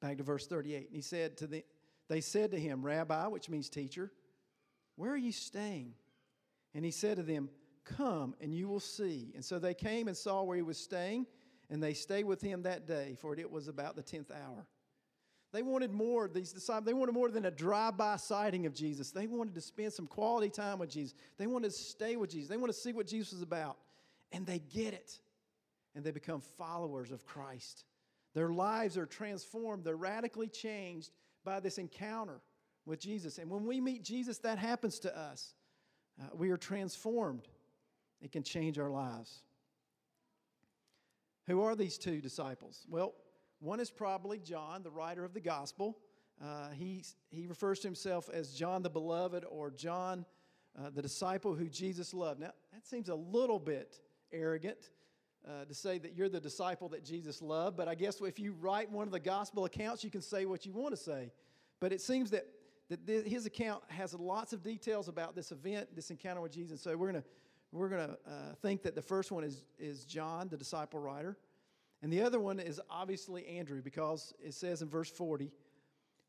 Back 0.02 0.18
to 0.18 0.24
verse 0.24 0.48
38. 0.48 0.88
And 0.88 0.96
he 0.96 1.02
said 1.02 1.38
to 1.38 1.48
the, 1.48 1.64
they 2.08 2.22
said 2.22 2.52
to 2.52 2.60
him, 2.60 2.86
Rabbi, 2.86 3.28
which 3.28 3.50
means 3.50 3.70
teacher, 3.70 4.12
where 4.96 5.12
are 5.12 5.18
you 5.18 5.32
staying? 5.32 5.94
And 6.74 6.84
he 6.86 6.92
said 6.92 7.18
to 7.18 7.24
them, 7.24 7.50
Come 7.86 8.36
and 8.42 8.54
you 8.54 8.68
will 8.68 8.82
see. 8.82 9.32
And 9.34 9.44
so 9.46 9.60
they 9.60 9.74
came 9.74 10.08
and 10.08 10.18
saw 10.18 10.44
where 10.44 10.58
he 10.58 10.62
was 10.62 10.78
staying, 10.78 11.26
and 11.70 11.82
they 11.82 11.94
stayed 11.94 12.26
with 12.26 12.42
him 12.42 12.64
that 12.64 12.88
day, 12.88 13.16
for 13.20 13.36
it 13.36 13.52
was 13.52 13.68
about 13.68 13.96
the 13.96 14.02
tenth 14.02 14.32
hour. 14.32 14.66
They 15.54 15.64
wanted 15.64 15.92
more, 15.92 16.28
these 16.28 16.52
disciples, 16.52 16.86
they 16.86 16.94
wanted 16.94 17.14
more 17.14 17.30
than 17.30 17.46
a 17.46 17.52
drive-by 17.52 18.18
sighting 18.18 18.66
of 18.66 18.74
Jesus. 18.74 19.12
They 19.12 19.28
wanted 19.28 19.56
to 19.56 19.62
spend 19.62 19.94
some 19.94 20.08
quality 20.08 20.50
time 20.50 20.80
with 20.80 20.90
Jesus. 20.90 21.16
They 21.38 21.48
wanted 21.48 21.72
to 21.72 21.78
stay 21.78 22.16
with 22.16 22.30
Jesus. 22.30 22.50
They 22.50 22.58
wanted 22.58 22.74
to 22.74 22.80
see 22.80 22.92
what 22.92 23.08
Jesus 23.08 23.34
was 23.34 23.42
about. 23.42 23.78
And 24.34 24.46
they 24.46 24.60
get 24.60 24.94
it. 24.94 25.20
And 25.96 26.04
they 26.04 26.12
become 26.12 26.42
followers 26.42 27.12
of 27.12 27.26
Christ. 27.26 27.86
Their 28.34 28.50
lives 28.50 28.98
are 28.98 29.06
transformed, 29.06 29.84
they're 29.84 29.96
radically 29.96 30.48
changed 30.48 31.12
by 31.44 31.60
this 31.60 31.78
encounter 31.78 32.42
with 32.86 33.00
Jesus. 33.00 33.38
And 33.38 33.50
when 33.50 33.66
we 33.66 33.80
meet 33.80 34.04
Jesus, 34.04 34.38
that 34.40 34.58
happens 34.58 35.00
to 35.00 35.18
us. 35.18 35.56
Uh, 36.22 36.26
we 36.36 36.52
are 36.52 36.58
transformed. 36.58 37.48
It 38.22 38.32
can 38.32 38.44
change 38.44 38.78
our 38.78 38.90
lives. 38.90 39.44
Who 41.48 41.62
are 41.62 41.76
these 41.76 41.98
two 41.98 42.22
disciples? 42.22 42.86
Well, 42.90 43.14
one 43.60 43.80
is 43.80 43.90
probably 43.90 44.40
John, 44.40 44.84
the 44.84 44.92
writer 44.92 45.24
of 45.24 45.34
the 45.34 45.40
gospel. 45.40 45.98
Uh, 46.44 46.70
he, 46.70 47.04
he 47.30 47.48
refers 47.48 47.80
to 47.80 47.88
himself 47.88 48.30
as 48.32 48.54
John 48.54 48.84
the 48.84 48.90
Beloved 48.90 49.46
or 49.50 49.72
John 49.72 50.26
uh, 50.78 50.90
the 50.92 51.02
disciple 51.02 51.56
who 51.56 51.68
Jesus 51.68 52.14
loved. 52.14 52.40
Now, 52.40 52.52
that 52.74 52.86
seems 52.86 53.10
a 53.10 53.16
little 53.16 53.60
bit 53.60 54.00
arrogant 54.32 54.92
uh, 55.48 55.66
to 55.66 55.74
say 55.74 55.98
that 55.98 56.14
you're 56.16 56.30
the 56.30 56.40
disciple 56.40 56.90
that 56.90 57.04
Jesus 57.04 57.42
loved, 57.42 57.78
but 57.78 57.88
I 57.88 57.96
guess 57.96 58.22
if 58.22 58.38
you 58.38 58.54
write 58.60 58.92
one 58.92 59.08
of 59.08 59.12
the 59.12 59.20
gospel 59.20 59.66
accounts, 59.66 60.04
you 60.04 60.12
can 60.12 60.22
say 60.22 60.46
what 60.46 60.66
you 60.66 60.74
want 60.74 60.92
to 60.92 60.98
say. 60.98 61.32
But 61.80 61.94
it 61.94 62.02
seems 62.02 62.30
that, 62.32 62.46
that 62.90 63.08
th- 63.08 63.26
his 63.26 63.46
account 63.46 63.84
has 63.88 64.14
lots 64.14 64.54
of 64.54 64.62
details 64.62 65.08
about 65.08 65.36
this 65.36 65.52
event, 65.52 65.96
this 65.96 66.12
encounter 66.12 66.42
with 66.42 66.52
Jesus. 66.52 66.82
So 66.82 66.96
we're 66.96 67.12
going 67.12 67.24
to 67.24 67.30
we're 67.72 67.90
going 67.90 68.08
to 68.08 68.14
uh, 68.26 68.56
think 68.62 68.84
that 68.84 68.96
the 68.96 69.02
first 69.02 69.32
one 69.32 69.44
is, 69.44 69.66
is 69.78 70.06
John, 70.06 70.48
the 70.48 70.58
disciple 70.58 71.00
writer. 71.00 71.38
And 72.02 72.12
the 72.12 72.22
other 72.22 72.40
one 72.40 72.60
is 72.60 72.80
obviously 72.90 73.46
Andrew, 73.48 73.82
because 73.82 74.34
it 74.40 74.54
says 74.54 74.82
in 74.82 74.90
verse 74.90 75.10
40 75.10 75.52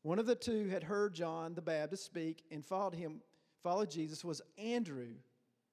one 0.01 0.17
of 0.17 0.25
the 0.25 0.35
two 0.35 0.69
had 0.69 0.83
heard 0.83 1.13
John 1.13 1.53
the 1.53 1.61
Baptist 1.61 2.05
speak 2.05 2.43
and 2.51 2.65
followed 2.65 2.93
him, 2.93 3.21
followed 3.63 3.91
Jesus, 3.91 4.23
was 4.23 4.41
Andrew, 4.57 5.09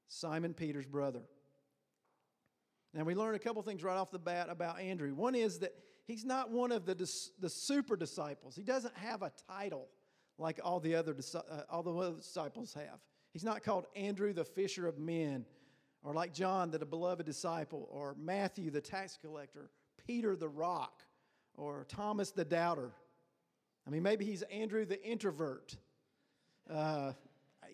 Simon 0.09 0.53
Peter's 0.53 0.87
brother. 0.87 1.23
Now, 2.93 3.05
we 3.05 3.15
learn 3.15 3.35
a 3.35 3.39
couple 3.39 3.63
things 3.63 3.85
right 3.85 3.97
off 3.97 4.11
the 4.11 4.19
bat 4.19 4.49
about 4.51 4.81
Andrew. 4.81 5.15
One 5.15 5.35
is 5.35 5.61
that 5.61 5.75
he's 6.07 6.25
not 6.25 6.51
one 6.51 6.73
of 6.73 6.87
the, 6.87 6.95
the 7.39 7.49
super 7.49 7.95
disciples, 7.95 8.57
he 8.57 8.65
doesn't 8.65 8.97
have 8.97 9.23
a 9.23 9.31
title 9.49 9.89
like 10.39 10.61
all 10.63 10.81
the 10.81 10.95
other, 10.95 11.17
uh, 11.35 11.63
all 11.71 11.83
the 11.83 11.93
other 11.93 12.17
disciples 12.17 12.75
have. 12.75 12.99
He's 13.33 13.45
not 13.45 13.63
called 13.63 13.87
Andrew 13.95 14.33
the 14.33 14.45
fisher 14.45 14.87
of 14.87 14.99
men, 14.99 15.45
or 16.07 16.15
like 16.15 16.33
John 16.33 16.71
the 16.71 16.79
beloved 16.87 17.27
disciple, 17.27 17.89
or 17.91 18.15
Matthew 18.17 18.71
the 18.71 18.81
tax 18.81 19.19
collector, 19.21 19.71
Peter 20.07 20.37
the 20.37 20.49
rock, 20.49 21.03
or 21.57 21.85
Thomas 21.89 22.31
the 22.31 22.45
doubter. 22.45 22.93
I 23.85 23.91
mean, 23.91 24.05
maybe 24.05 24.25
he's 24.25 24.43
Andrew 24.43 24.85
the 24.85 25.05
introvert. 25.05 25.77
Uh, 26.71 27.13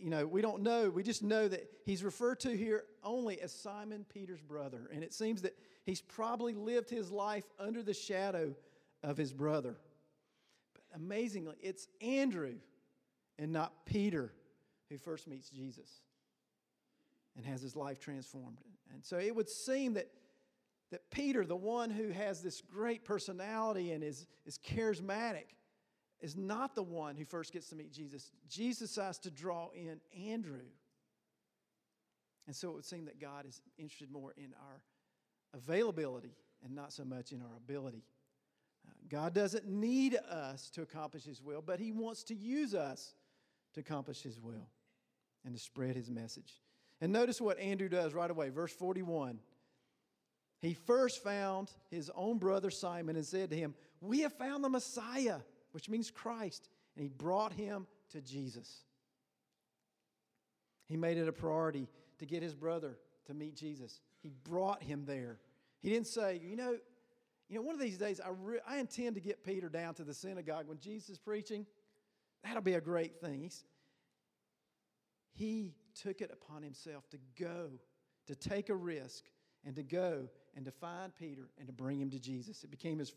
you 0.00 0.08
know, 0.08 0.26
we 0.26 0.40
don't 0.40 0.62
know. 0.62 0.88
We 0.88 1.02
just 1.02 1.22
know 1.22 1.46
that 1.46 1.70
he's 1.84 2.02
referred 2.02 2.40
to 2.40 2.56
here 2.56 2.84
only 3.04 3.38
as 3.42 3.52
Simon 3.52 4.06
Peter's 4.08 4.40
brother. 4.40 4.88
And 4.94 5.04
it 5.04 5.12
seems 5.12 5.42
that 5.42 5.54
he's 5.84 6.00
probably 6.00 6.54
lived 6.54 6.88
his 6.88 7.10
life 7.10 7.44
under 7.58 7.82
the 7.82 7.94
shadow 7.94 8.54
of 9.02 9.18
his 9.18 9.34
brother. 9.34 9.76
But 10.72 10.84
amazingly, 10.96 11.56
it's 11.60 11.86
Andrew 12.00 12.54
and 13.38 13.52
not 13.52 13.84
Peter 13.84 14.32
who 14.88 14.96
first 14.96 15.28
meets 15.28 15.50
Jesus 15.50 16.00
and 17.36 17.44
has 17.46 17.62
his 17.62 17.76
life 17.76 17.98
transformed. 17.98 18.58
And 18.92 19.04
so 19.04 19.18
it 19.18 19.34
would 19.34 19.48
seem 19.48 19.94
that, 19.94 20.08
that 20.90 21.10
Peter, 21.10 21.44
the 21.44 21.56
one 21.56 21.90
who 21.90 22.10
has 22.10 22.42
this 22.42 22.60
great 22.60 23.04
personality 23.04 23.92
and 23.92 24.04
is, 24.04 24.26
is 24.44 24.58
charismatic, 24.58 25.54
is 26.20 26.36
not 26.36 26.74
the 26.74 26.82
one 26.82 27.16
who 27.16 27.24
first 27.24 27.52
gets 27.52 27.68
to 27.68 27.76
meet 27.76 27.92
Jesus. 27.92 28.30
Jesus 28.48 28.96
has 28.96 29.18
to 29.20 29.30
draw 29.30 29.70
in 29.74 30.00
Andrew. 30.28 30.68
And 32.46 32.54
so 32.54 32.70
it 32.70 32.74
would 32.74 32.84
seem 32.84 33.06
that 33.06 33.20
God 33.20 33.46
is 33.46 33.60
interested 33.78 34.10
more 34.10 34.32
in 34.36 34.54
our 34.60 34.82
availability 35.54 36.36
and 36.64 36.74
not 36.74 36.92
so 36.92 37.04
much 37.04 37.32
in 37.32 37.40
our 37.40 37.56
ability. 37.56 38.04
Uh, 38.86 38.92
God 39.08 39.34
doesn't 39.34 39.66
need 39.66 40.16
us 40.16 40.70
to 40.70 40.82
accomplish 40.82 41.24
His 41.24 41.42
will, 41.42 41.62
but 41.62 41.80
He 41.80 41.92
wants 41.92 42.22
to 42.24 42.34
use 42.34 42.74
us 42.74 43.14
to 43.74 43.80
accomplish 43.80 44.22
His 44.22 44.40
will 44.40 44.68
and 45.44 45.54
to 45.54 45.60
spread 45.60 45.96
His 45.96 46.10
message. 46.10 46.60
And 47.02 47.12
notice 47.12 47.40
what 47.40 47.58
Andrew 47.58 47.88
does 47.88 48.14
right 48.14 48.30
away, 48.30 48.48
verse 48.48 48.72
41. 48.72 49.40
He 50.60 50.74
first 50.74 51.22
found 51.22 51.68
his 51.90 52.10
own 52.14 52.38
brother 52.38 52.70
Simon 52.70 53.16
and 53.16 53.26
said 53.26 53.50
to 53.50 53.56
him, 53.56 53.74
We 54.00 54.20
have 54.20 54.32
found 54.32 54.62
the 54.62 54.68
Messiah 54.68 55.40
which 55.72 55.88
means 55.88 56.10
Christ, 56.10 56.68
and 56.94 57.02
he 57.02 57.08
brought 57.08 57.52
him 57.52 57.86
to 58.12 58.20
Jesus. 58.20 58.84
He 60.86 60.96
made 60.96 61.16
it 61.16 61.26
a 61.26 61.32
priority 61.32 61.88
to 62.18 62.26
get 62.26 62.42
his 62.42 62.54
brother 62.54 62.98
to 63.26 63.34
meet 63.34 63.56
Jesus. 63.56 64.00
He 64.20 64.30
brought 64.44 64.82
him 64.82 65.04
there. 65.04 65.40
He 65.80 65.90
didn't 65.90 66.06
say, 66.06 66.40
you 66.44 66.54
know, 66.54 66.76
you 67.48 67.56
know, 67.56 67.62
one 67.62 67.74
of 67.74 67.80
these 67.80 67.98
days 67.98 68.20
I, 68.20 68.28
re- 68.28 68.60
I 68.66 68.78
intend 68.78 69.16
to 69.16 69.20
get 69.20 69.42
Peter 69.42 69.68
down 69.68 69.94
to 69.94 70.04
the 70.04 70.14
synagogue 70.14 70.68
when 70.68 70.78
Jesus 70.78 71.10
is 71.10 71.18
preaching. 71.18 71.66
That'll 72.44 72.62
be 72.62 72.74
a 72.74 72.80
great 72.80 73.20
thing. 73.20 73.40
He's, 73.40 73.64
he 75.32 75.72
took 75.94 76.20
it 76.20 76.30
upon 76.32 76.62
himself 76.62 77.08
to 77.10 77.18
go, 77.38 77.70
to 78.26 78.34
take 78.34 78.68
a 78.68 78.74
risk, 78.74 79.24
and 79.64 79.74
to 79.76 79.82
go 79.82 80.28
and 80.56 80.64
to 80.64 80.70
find 80.70 81.14
Peter 81.14 81.48
and 81.58 81.66
to 81.66 81.72
bring 81.72 82.00
him 82.00 82.10
to 82.10 82.18
Jesus. 82.18 82.64
It 82.64 82.70
became 82.70 82.98
his 82.98 83.12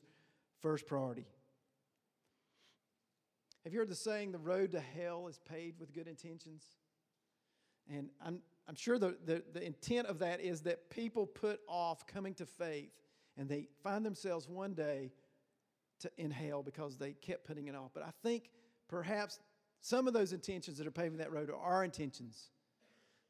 first 0.62 0.88
priority. 0.88 1.26
Have 3.64 3.74
you 3.74 3.80
heard 3.80 3.90
the 3.90 3.96
saying, 3.96 4.32
the 4.32 4.38
road 4.38 4.72
to 4.74 4.80
hell 4.80 5.28
is 5.28 5.40
paved 5.40 5.80
with 5.80 5.92
good 5.92 6.08
intentions? 6.08 6.64
And 7.92 8.10
I'm, 8.24 8.40
I'm 8.68 8.76
sure 8.76 9.00
the, 9.00 9.18
the, 9.26 9.44
the 9.54 9.64
intent 9.64 10.08
of 10.08 10.20
that 10.20 10.40
is 10.40 10.62
that 10.62 10.90
people 10.90 11.26
put 11.26 11.60
off 11.68 12.06
coming 12.06 12.34
to 12.36 12.46
faith 12.46 12.92
and 13.38 13.50
they 13.50 13.68
find 13.84 14.06
themselves 14.06 14.48
one 14.48 14.74
day 14.74 15.12
to, 16.02 16.12
in 16.18 16.32
hell 16.32 16.64
because 16.64 16.98
they 16.98 17.14
kept 17.14 17.46
putting 17.46 17.68
it 17.68 17.76
off. 17.76 17.92
But 17.94 18.04
I 18.04 18.12
think 18.24 18.50
perhaps 18.88 19.40
some 19.82 20.08
of 20.08 20.14
those 20.14 20.32
intentions 20.32 20.78
that 20.78 20.88
are 20.88 20.92
paving 20.92 21.18
that 21.18 21.32
road 21.32 21.50
are 21.50 21.56
our 21.56 21.84
intentions. 21.84 22.50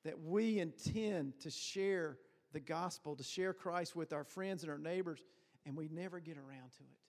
That 0.06 0.22
we 0.22 0.60
intend 0.60 1.40
to 1.42 1.50
share 1.50 2.18
the 2.54 2.62
gospel, 2.62 3.18
to 3.18 3.24
share 3.24 3.54
Christ 3.54 3.96
with 3.96 4.14
our 4.14 4.24
friends 4.24 4.64
and 4.64 4.72
our 4.72 4.78
neighbors, 4.78 5.20
and 5.66 5.76
we 5.76 5.90
never 5.90 6.22
get 6.22 6.38
around 6.38 6.72
to 6.78 6.84
it. 6.84 7.00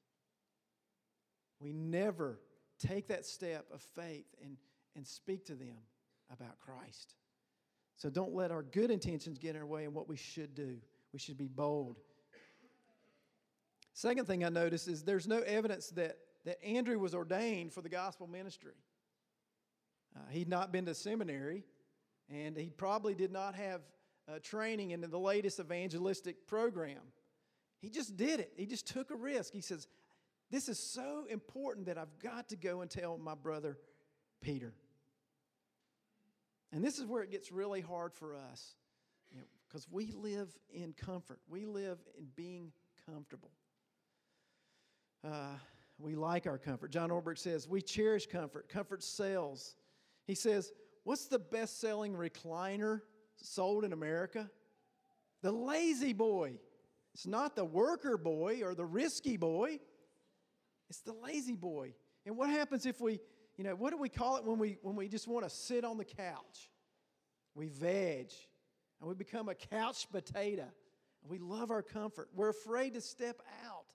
We 1.61 1.73
never 1.73 2.41
take 2.79 3.07
that 3.09 3.25
step 3.25 3.67
of 3.73 3.81
faith 3.81 4.26
and, 4.43 4.57
and 4.97 5.07
speak 5.07 5.47
to 5.47 5.55
them 5.55 5.76
about 6.33 6.59
Christ. 6.59 7.15
So 7.97 8.11
don't 8.11 8.35
let 8.35 8.50
our 8.50 8.62
good 8.62 8.91
intentions 8.91 9.38
get 9.38 9.55
in 9.55 9.62
our 9.62 9.67
way 9.67 9.85
in 9.85 9.95
what 9.95 10.09
we 10.09 10.17
should 10.17 10.55
do. 10.55 10.76
We 11.12 11.19
should 11.19 11.38
be 11.38 11.49
bold. 11.49 11.97
Second 13.95 14.26
thing 14.26 14.45
I 14.45 14.50
notice 14.50 14.88
is 14.88 15.03
there's 15.03 15.26
no 15.26 15.38
evidence 15.41 15.88
that, 15.91 16.19
that 16.45 16.62
Andrew 16.62 16.99
was 16.99 17.15
ordained 17.15 17.73
for 17.73 17.81
the 17.81 17.88
gospel 17.88 18.26
ministry. 18.26 18.75
Uh, 20.15 20.21
he'd 20.31 20.49
not 20.49 20.73
been 20.73 20.85
to 20.87 20.95
seminary, 20.95 21.65
and 22.30 22.56
he 22.56 22.71
probably 22.71 23.14
did 23.14 23.33
not 23.33 23.54
have 23.54 23.80
uh, 24.28 24.38
training 24.42 24.90
in 24.90 25.00
the 25.00 25.18
latest 25.18 25.61
evangelistic 25.61 26.47
program. 26.47 27.00
He 27.80 27.90
just 27.90 28.16
did 28.16 28.40
it. 28.40 28.52
He 28.56 28.66
just 28.66 28.87
took 28.87 29.11
a 29.11 29.16
risk. 29.16 29.52
He 29.52 29.61
says, 29.61 29.87
this 30.50 30.68
is 30.68 30.78
so 30.78 31.25
important 31.28 31.87
that 31.87 31.99
I've 31.99 32.18
got 32.21 32.49
to 32.49 32.56
go 32.56 32.80
and 32.80 32.90
tell 32.90 33.18
my 33.18 33.35
brother 33.35 33.78
Peter. 34.40 34.75
And 36.73 36.85
this 36.85 36.99
is 36.99 37.06
where 37.06 37.23
it 37.23 37.30
gets 37.30 37.50
really 37.50 37.80
hard 37.80 38.12
for 38.12 38.35
us 38.35 38.75
because 39.68 39.87
you 39.90 40.09
know, 40.09 40.14
we 40.14 40.30
live 40.30 40.49
in 40.73 40.92
comfort, 40.92 41.40
we 41.49 41.64
live 41.64 41.99
in 42.18 42.26
being 42.37 42.73
comfortable. 43.09 43.50
Uh, 45.25 45.56
we 45.99 46.14
like 46.14 46.47
our 46.47 46.59
comfort. 46.59 46.90
John 46.90 47.11
Ortberg 47.11 47.38
says, 47.38 47.68
We 47.68 47.80
cherish 47.80 48.26
comfort. 48.26 48.68
Comfort 48.68 49.02
sells. 49.02 49.76
He 50.26 50.35
says, 50.35 50.73
What's 51.07 51.27
the 51.27 51.39
best 51.39 51.81
selling 51.81 52.15
recliner 52.15 53.01
sold 53.37 53.85
in 53.85 53.93
America? 53.93 54.51
The 55.41 55.53
La-Z-Boy. 55.53 56.59
It's 57.15 57.29
not 57.29 57.55
the 57.55 57.65
worker 57.65 58.19
boy 58.19 58.63
or 58.65 58.75
the 58.75 58.85
risky 58.85 59.37
boy, 59.37 59.79
it's 60.91 61.03
the 61.03 61.13
La-Z-Boy. 61.13 61.95
And 62.27 62.37
what 62.37 62.51
happens 62.51 62.87
if 62.87 63.01
we, 63.01 63.21
you 63.57 63.63
know, 63.63 63.77
what 63.77 63.93
do 63.93 63.99
we 63.99 64.09
call 64.09 64.37
it 64.39 64.45
when 64.45 64.59
we, 64.59 64.79
when 64.83 64.97
we 64.97 65.07
just 65.07 65.29
want 65.29 65.45
to 65.45 65.51
sit 65.51 65.85
on 65.85 65.97
the 65.97 66.05
couch? 66.05 66.73
We 67.55 67.69
veg 67.69 68.33
and 68.99 69.09
we 69.09 69.15
become 69.15 69.49
a 69.49 69.55
couch 69.55 70.09
potato. 70.11 70.67
And 71.23 71.31
we 71.31 71.39
love 71.39 71.71
our 71.71 71.83
comfort. 71.83 72.31
We're 72.35 72.49
afraid 72.49 72.95
to 72.95 73.01
step 73.01 73.41
out. 73.65 73.95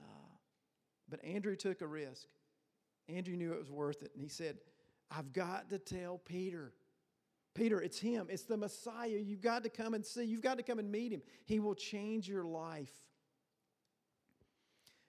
Uh, 0.00 0.36
but 1.08 1.24
Andrew 1.24 1.56
took 1.56 1.80
a 1.80 1.88
risk. 1.88 2.28
Andrew 3.08 3.34
knew 3.34 3.52
it 3.52 3.58
was 3.58 3.72
worth 3.72 4.04
it. 4.04 4.12
And 4.14 4.22
he 4.22 4.28
said, 4.28 4.58
I've 5.10 5.32
got 5.32 5.70
to 5.70 5.78
tell 5.78 6.18
Peter. 6.18 6.72
Peter, 7.54 7.80
it's 7.80 7.98
him. 7.98 8.28
It's 8.30 8.44
the 8.44 8.56
Messiah. 8.56 9.08
You've 9.08 9.40
got 9.40 9.64
to 9.64 9.70
come 9.70 9.94
and 9.94 10.04
see. 10.06 10.24
You've 10.24 10.42
got 10.42 10.58
to 10.58 10.62
come 10.62 10.78
and 10.78 10.90
meet 10.90 11.12
him. 11.12 11.22
He 11.46 11.58
will 11.58 11.74
change 11.74 12.28
your 12.28 12.44
life. 12.44 12.92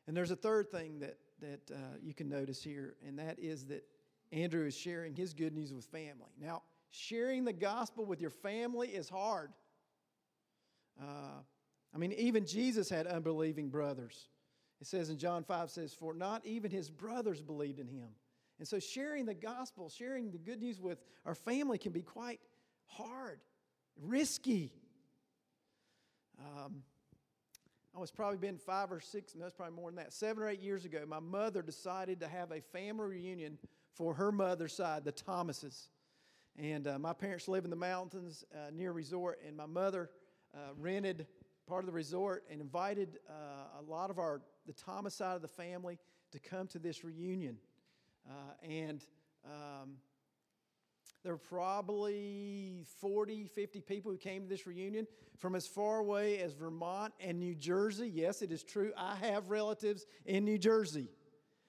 And 0.07 0.17
there's 0.17 0.31
a 0.31 0.35
third 0.35 0.71
thing 0.71 0.99
that, 0.99 1.17
that 1.39 1.73
uh, 1.73 1.97
you 2.01 2.13
can 2.13 2.27
notice 2.27 2.63
here, 2.63 2.95
and 3.07 3.19
that 3.19 3.37
is 3.39 3.67
that 3.67 3.83
Andrew 4.31 4.65
is 4.65 4.75
sharing 4.75 5.13
his 5.13 5.33
good 5.33 5.53
news 5.53 5.71
with 5.71 5.85
family. 5.85 6.31
Now, 6.39 6.63
sharing 6.89 7.45
the 7.45 7.53
gospel 7.53 8.05
with 8.05 8.19
your 8.19 8.29
family 8.31 8.89
is 8.89 9.07
hard. 9.07 9.51
Uh, 10.99 11.41
I 11.93 11.97
mean, 11.97 12.13
even 12.13 12.45
Jesus 12.45 12.89
had 12.89 13.07
unbelieving 13.07 13.69
brothers. 13.69 14.27
It 14.79 14.87
says 14.87 15.09
in 15.09 15.17
John 15.17 15.43
5 15.43 15.69
says, 15.69 15.93
For 15.93 16.13
not 16.13 16.45
even 16.45 16.71
his 16.71 16.89
brothers 16.89 17.41
believed 17.41 17.79
in 17.79 17.87
him. 17.87 18.09
And 18.61 18.67
so 18.67 18.77
sharing 18.77 19.25
the 19.25 19.33
gospel, 19.33 19.89
sharing 19.89 20.29
the 20.29 20.37
good 20.37 20.61
news 20.61 20.79
with 20.79 20.99
our 21.25 21.33
family 21.33 21.79
can 21.79 21.91
be 21.91 22.03
quite 22.03 22.39
hard, 22.85 23.39
risky. 23.99 24.71
Um, 26.37 26.83
I 27.95 27.99
was 27.99 28.11
probably 28.11 28.37
been 28.37 28.59
five 28.59 28.91
or 28.91 28.99
six, 28.99 29.33
no, 29.33 29.47
it's 29.47 29.55
probably 29.55 29.75
more 29.75 29.89
than 29.89 29.95
that, 29.95 30.13
seven 30.13 30.43
or 30.43 30.47
eight 30.47 30.61
years 30.61 30.85
ago. 30.85 30.99
My 31.07 31.19
mother 31.19 31.63
decided 31.63 32.19
to 32.19 32.27
have 32.27 32.51
a 32.51 32.61
family 32.61 33.07
reunion 33.07 33.57
for 33.95 34.13
her 34.13 34.31
mother's 34.31 34.73
side, 34.73 35.05
the 35.05 35.11
Thomases. 35.11 35.89
And 36.55 36.87
uh, 36.87 36.99
my 36.99 37.13
parents 37.13 37.47
live 37.47 37.63
in 37.63 37.71
the 37.71 37.75
mountains 37.75 38.45
uh, 38.53 38.69
near 38.71 38.91
a 38.91 38.93
resort, 38.93 39.39
and 39.43 39.57
my 39.57 39.65
mother 39.65 40.11
uh, 40.53 40.75
rented 40.77 41.25
part 41.67 41.79
of 41.79 41.87
the 41.87 41.93
resort 41.93 42.43
and 42.51 42.61
invited 42.61 43.17
uh, 43.27 43.79
a 43.79 43.89
lot 43.89 44.11
of 44.11 44.19
our 44.19 44.39
the 44.67 44.73
Thomas 44.73 45.15
side 45.15 45.35
of 45.35 45.41
the 45.41 45.47
family 45.47 45.97
to 46.31 46.37
come 46.37 46.67
to 46.67 46.77
this 46.77 47.03
reunion. 47.03 47.57
Uh, 48.29 48.65
and 48.67 49.03
um, 49.45 49.97
there 51.23 51.33
were 51.33 51.37
probably 51.37 52.83
40, 52.99 53.45
50 53.45 53.81
people 53.81 54.11
who 54.11 54.17
came 54.17 54.43
to 54.43 54.47
this 54.47 54.65
reunion 54.65 55.05
from 55.37 55.55
as 55.55 55.67
far 55.67 55.99
away 55.99 56.39
as 56.39 56.53
Vermont 56.53 57.13
and 57.19 57.39
New 57.39 57.55
Jersey. 57.55 58.09
Yes, 58.13 58.41
it 58.41 58.51
is 58.51 58.63
true. 58.63 58.91
I 58.97 59.15
have 59.15 59.49
relatives 59.49 60.05
in 60.25 60.45
New 60.45 60.57
Jersey. 60.57 61.09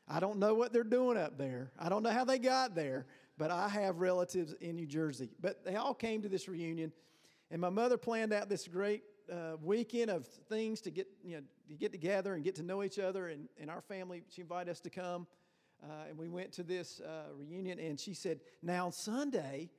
I 0.08 0.20
don't 0.20 0.38
know 0.38 0.54
what 0.54 0.72
they're 0.72 0.84
doing 0.84 1.16
up 1.16 1.38
there. 1.38 1.70
I 1.78 1.88
don't 1.88 2.02
know 2.02 2.10
how 2.10 2.24
they 2.24 2.38
got 2.38 2.74
there, 2.74 3.06
but 3.38 3.50
I 3.50 3.68
have 3.68 4.00
relatives 4.00 4.54
in 4.60 4.76
New 4.76 4.86
Jersey. 4.86 5.30
But 5.40 5.64
they 5.64 5.76
all 5.76 5.94
came 5.94 6.22
to 6.22 6.28
this 6.28 6.48
reunion, 6.48 6.92
and 7.50 7.60
my 7.60 7.70
mother 7.70 7.96
planned 7.96 8.32
out 8.32 8.48
this 8.48 8.66
great 8.66 9.02
uh, 9.30 9.56
weekend 9.62 10.10
of 10.10 10.26
things 10.48 10.80
to 10.82 10.90
get, 10.90 11.08
you 11.22 11.36
know, 11.36 11.42
to 11.68 11.74
get 11.74 11.92
together 11.92 12.34
and 12.34 12.42
get 12.42 12.54
to 12.56 12.62
know 12.62 12.82
each 12.82 12.98
other. 12.98 13.28
And, 13.28 13.48
and 13.58 13.70
our 13.70 13.80
family, 13.80 14.24
she 14.28 14.42
invited 14.42 14.70
us 14.70 14.80
to 14.80 14.90
come. 14.90 15.26
Uh, 15.82 16.08
and 16.08 16.18
we 16.18 16.28
went 16.28 16.52
to 16.52 16.62
this 16.62 17.00
uh, 17.00 17.32
reunion, 17.36 17.78
and 17.78 17.98
she 17.98 18.14
said, 18.14 18.40
Now, 18.62 18.90
Sunday, 18.90 19.70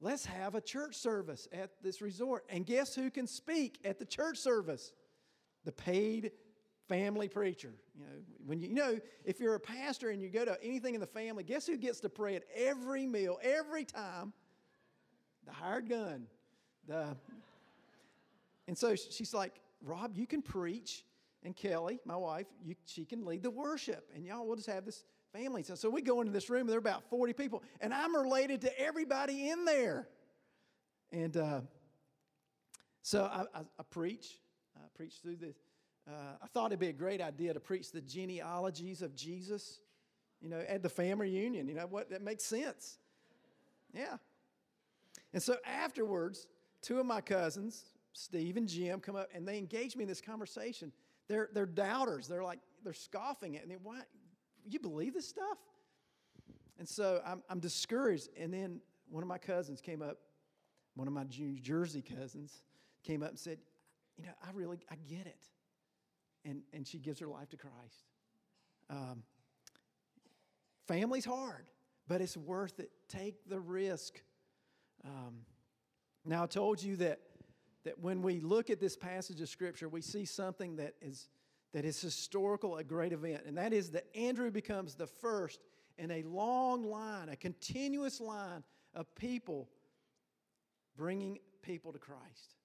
let's 0.00 0.26
have 0.26 0.54
a 0.54 0.60
church 0.60 0.96
service 0.96 1.48
at 1.52 1.70
this 1.82 2.02
resort. 2.02 2.44
And 2.50 2.66
guess 2.66 2.94
who 2.94 3.10
can 3.10 3.26
speak 3.26 3.78
at 3.84 3.98
the 3.98 4.04
church 4.04 4.38
service? 4.38 4.92
The 5.64 5.72
paid 5.72 6.32
family 6.88 7.28
preacher. 7.28 7.72
You 7.94 8.04
know, 8.04 8.10
when 8.44 8.60
you, 8.60 8.68
you 8.68 8.74
know, 8.74 8.98
if 9.24 9.40
you're 9.40 9.54
a 9.54 9.60
pastor 9.60 10.10
and 10.10 10.20
you 10.20 10.28
go 10.28 10.44
to 10.44 10.58
anything 10.62 10.94
in 10.94 11.00
the 11.00 11.06
family, 11.06 11.44
guess 11.44 11.66
who 11.66 11.76
gets 11.76 12.00
to 12.00 12.08
pray 12.08 12.36
at 12.36 12.42
every 12.54 13.06
meal, 13.06 13.38
every 13.42 13.84
time? 13.84 14.32
The 15.46 15.52
hired 15.52 15.88
gun. 15.88 16.26
The, 16.86 17.16
and 18.66 18.76
so 18.76 18.94
she's 18.94 19.32
like, 19.32 19.60
Rob, 19.82 20.16
you 20.16 20.26
can 20.26 20.42
preach. 20.42 21.04
And 21.42 21.56
Kelly, 21.56 22.00
my 22.04 22.16
wife, 22.16 22.46
you, 22.62 22.74
she 22.84 23.04
can 23.04 23.24
lead 23.24 23.42
the 23.42 23.50
worship. 23.50 24.10
And 24.14 24.26
y'all, 24.26 24.46
we'll 24.46 24.56
just 24.56 24.68
have 24.68 24.84
this 24.84 25.04
family. 25.32 25.62
So, 25.62 25.74
so 25.74 25.90
we 25.90 26.02
go 26.02 26.20
into 26.20 26.32
this 26.32 26.50
room, 26.50 26.62
and 26.62 26.68
there 26.68 26.76
are 26.76 26.78
about 26.78 27.08
40 27.10 27.32
people, 27.32 27.62
and 27.80 27.92
I'm 27.92 28.14
related 28.14 28.62
to 28.62 28.80
everybody 28.80 29.48
in 29.50 29.64
there. 29.64 30.08
And 31.12 31.36
uh, 31.36 31.60
so 33.02 33.24
I, 33.24 33.58
I, 33.58 33.62
I, 33.78 33.82
preach, 33.90 34.38
I 34.76 34.86
preach 34.94 35.14
through 35.22 35.36
this. 35.36 35.56
Uh, 36.08 36.36
I 36.42 36.46
thought 36.48 36.66
it'd 36.66 36.78
be 36.78 36.88
a 36.88 36.92
great 36.92 37.20
idea 37.20 37.54
to 37.54 37.60
preach 37.60 37.92
the 37.92 38.00
genealogies 38.00 39.02
of 39.02 39.14
Jesus, 39.14 39.80
you 40.40 40.48
know, 40.48 40.62
at 40.68 40.82
the 40.82 40.88
family 40.88 41.30
reunion. 41.30 41.68
You 41.68 41.74
know 41.74 41.86
what? 41.86 42.10
That 42.10 42.22
makes 42.22 42.44
sense. 42.44 42.98
Yeah. 43.92 44.16
And 45.32 45.42
so 45.42 45.56
afterwards, 45.64 46.48
two 46.82 46.98
of 46.98 47.06
my 47.06 47.20
cousins, 47.20 47.84
Steve 48.12 48.56
and 48.56 48.68
Jim, 48.68 49.00
come 49.00 49.16
up 49.16 49.28
and 49.34 49.46
they 49.46 49.58
engage 49.58 49.96
me 49.96 50.02
in 50.02 50.08
this 50.08 50.20
conversation. 50.20 50.92
They're, 51.28 51.48
they're 51.52 51.66
doubters. 51.66 52.26
They're 52.26 52.42
like, 52.42 52.58
they're 52.82 52.92
scoffing 52.92 53.56
at 53.56 53.62
it. 53.62 53.68
And 53.68 53.78
why, 53.82 54.00
you 54.68 54.78
believe 54.78 55.14
this 55.14 55.28
stuff? 55.28 55.58
And 56.78 56.88
so 56.88 57.20
I'm, 57.26 57.42
I'm 57.48 57.60
discouraged. 57.60 58.28
And 58.36 58.52
then 58.52 58.80
one 59.08 59.22
of 59.22 59.28
my 59.28 59.38
cousins 59.38 59.80
came 59.80 60.02
up, 60.02 60.18
one 60.94 61.06
of 61.06 61.12
my 61.12 61.24
New 61.24 61.58
Jersey 61.60 62.02
cousins 62.02 62.62
came 63.04 63.22
up 63.22 63.30
and 63.30 63.38
said, 63.38 63.58
You 64.16 64.24
know, 64.24 64.32
I 64.42 64.50
really, 64.54 64.80
I 64.90 64.94
get 65.08 65.26
it. 65.26 65.48
And, 66.44 66.62
and 66.72 66.86
she 66.86 66.98
gives 66.98 67.20
her 67.20 67.26
life 67.26 67.50
to 67.50 67.56
Christ. 67.56 68.06
Um, 68.88 69.22
family's 70.88 71.24
hard, 71.24 71.66
but 72.08 72.20
it's 72.20 72.36
worth 72.36 72.80
it. 72.80 72.90
Take 73.08 73.48
the 73.48 73.60
risk. 73.60 74.22
Um, 75.04 75.40
now, 76.24 76.44
I 76.44 76.46
told 76.46 76.82
you 76.82 76.96
that, 76.96 77.20
that 77.84 77.98
when 77.98 78.22
we 78.22 78.40
look 78.40 78.70
at 78.70 78.80
this 78.80 78.96
passage 78.96 79.40
of 79.40 79.48
Scripture, 79.48 79.88
we 79.88 80.00
see 80.00 80.24
something 80.24 80.76
that 80.76 80.94
is 81.00 81.28
that 81.72 81.84
is 81.84 82.00
historical, 82.00 82.76
a 82.76 82.84
great 82.84 83.12
event, 83.12 83.42
and 83.46 83.56
that 83.56 83.72
is 83.72 83.90
that 83.90 84.04
Andrew 84.14 84.50
becomes 84.50 84.94
the 84.94 85.06
first 85.06 85.60
in 85.98 86.10
a 86.10 86.22
long 86.22 86.84
line, 86.84 87.28
a 87.28 87.36
continuous 87.36 88.20
line 88.20 88.64
of 88.94 89.14
people 89.14 89.68
bringing 90.96 91.38
people 91.62 91.92
to 91.92 91.98
Christ. 91.98 92.56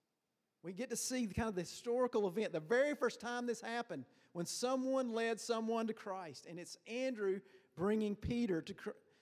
We 0.63 0.73
get 0.73 0.89
to 0.89 0.95
see 0.95 1.27
the 1.27 1.35
kind 1.35 1.49
of 1.49 1.55
the 1.55 1.61
historical 1.61 2.27
event, 2.27 2.51
the 2.51 2.59
very 2.59 2.95
first 2.95 3.19
time 3.19 3.45
this 3.45 3.61
happened, 3.61 4.05
when 4.33 4.47
someone 4.47 5.11
led 5.13 5.39
someone 5.39 5.85
to 5.87 5.93
Christ, 5.93 6.47
and 6.49 6.59
it's 6.59 6.77
Andrew 6.87 7.39
bringing 7.75 8.15
Peter 8.15 8.61
to, 8.61 8.73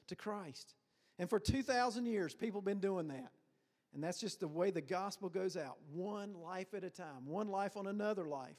to 0.08 0.16
Christ. 0.16 0.76
And 1.20 1.30
for 1.30 1.40
2,000 1.40 2.06
years, 2.06 2.34
people 2.34 2.62
have 2.62 2.66
been 2.66 2.80
doing 2.80 3.10
that. 3.10 3.32
And 3.94 4.04
that's 4.04 4.20
just 4.20 4.40
the 4.40 4.48
way 4.48 4.72
the 4.72 4.82
gospel 4.82 5.30
goes 5.30 5.58
out, 5.58 5.78
one 5.92 6.34
life 6.34 6.74
at 6.74 6.84
a 6.84 6.90
time, 6.90 7.26
one 7.26 7.50
life 7.50 7.78
on 7.78 7.88
another 7.88 8.26
life 8.26 8.56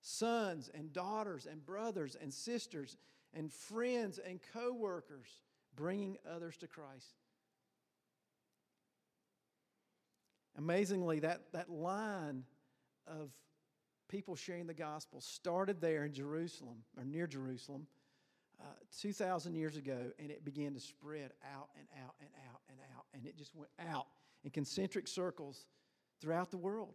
sons 0.00 0.70
and 0.72 0.92
daughters 0.92 1.46
and 1.46 1.64
brothers 1.64 2.16
and 2.20 2.32
sisters 2.32 2.96
and 3.34 3.52
friends 3.52 4.18
and 4.18 4.40
co 4.52 4.72
workers, 4.72 5.28
bringing 5.74 6.16
others 6.30 6.56
to 6.58 6.66
Christ. 6.66 7.14
Amazingly, 10.58 11.20
that, 11.20 11.52
that 11.52 11.68
line 11.68 12.44
of 13.06 13.30
people 14.08 14.36
sharing 14.36 14.66
the 14.66 14.74
gospel 14.74 15.20
started 15.20 15.80
there 15.80 16.04
in 16.04 16.14
Jerusalem, 16.14 16.78
or 16.96 17.04
near 17.04 17.26
Jerusalem, 17.26 17.86
uh, 18.60 18.64
2,000 18.98 19.54
years 19.54 19.76
ago, 19.76 20.12
and 20.18 20.30
it 20.30 20.44
began 20.44 20.72
to 20.72 20.80
spread 20.80 21.32
out 21.54 21.68
and 21.78 21.86
out 22.02 22.14
and 22.20 22.30
out 22.50 22.60
and 22.70 22.78
out, 22.96 23.04
and 23.12 23.26
it 23.26 23.36
just 23.36 23.54
went 23.54 23.70
out 23.90 24.06
in 24.44 24.50
concentric 24.50 25.08
circles 25.08 25.66
throughout 26.22 26.50
the 26.50 26.56
world 26.56 26.94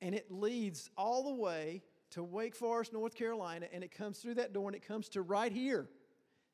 and 0.00 0.14
it 0.14 0.30
leads 0.30 0.90
all 0.96 1.22
the 1.24 1.34
way 1.34 1.82
to 2.10 2.22
Wake 2.22 2.54
Forest, 2.54 2.92
North 2.92 3.14
Carolina, 3.14 3.66
and 3.72 3.84
it 3.84 3.92
comes 3.92 4.18
through 4.18 4.34
that 4.34 4.52
door 4.52 4.68
and 4.68 4.76
it 4.76 4.86
comes 4.86 5.08
to 5.10 5.22
right 5.22 5.52
here. 5.52 5.88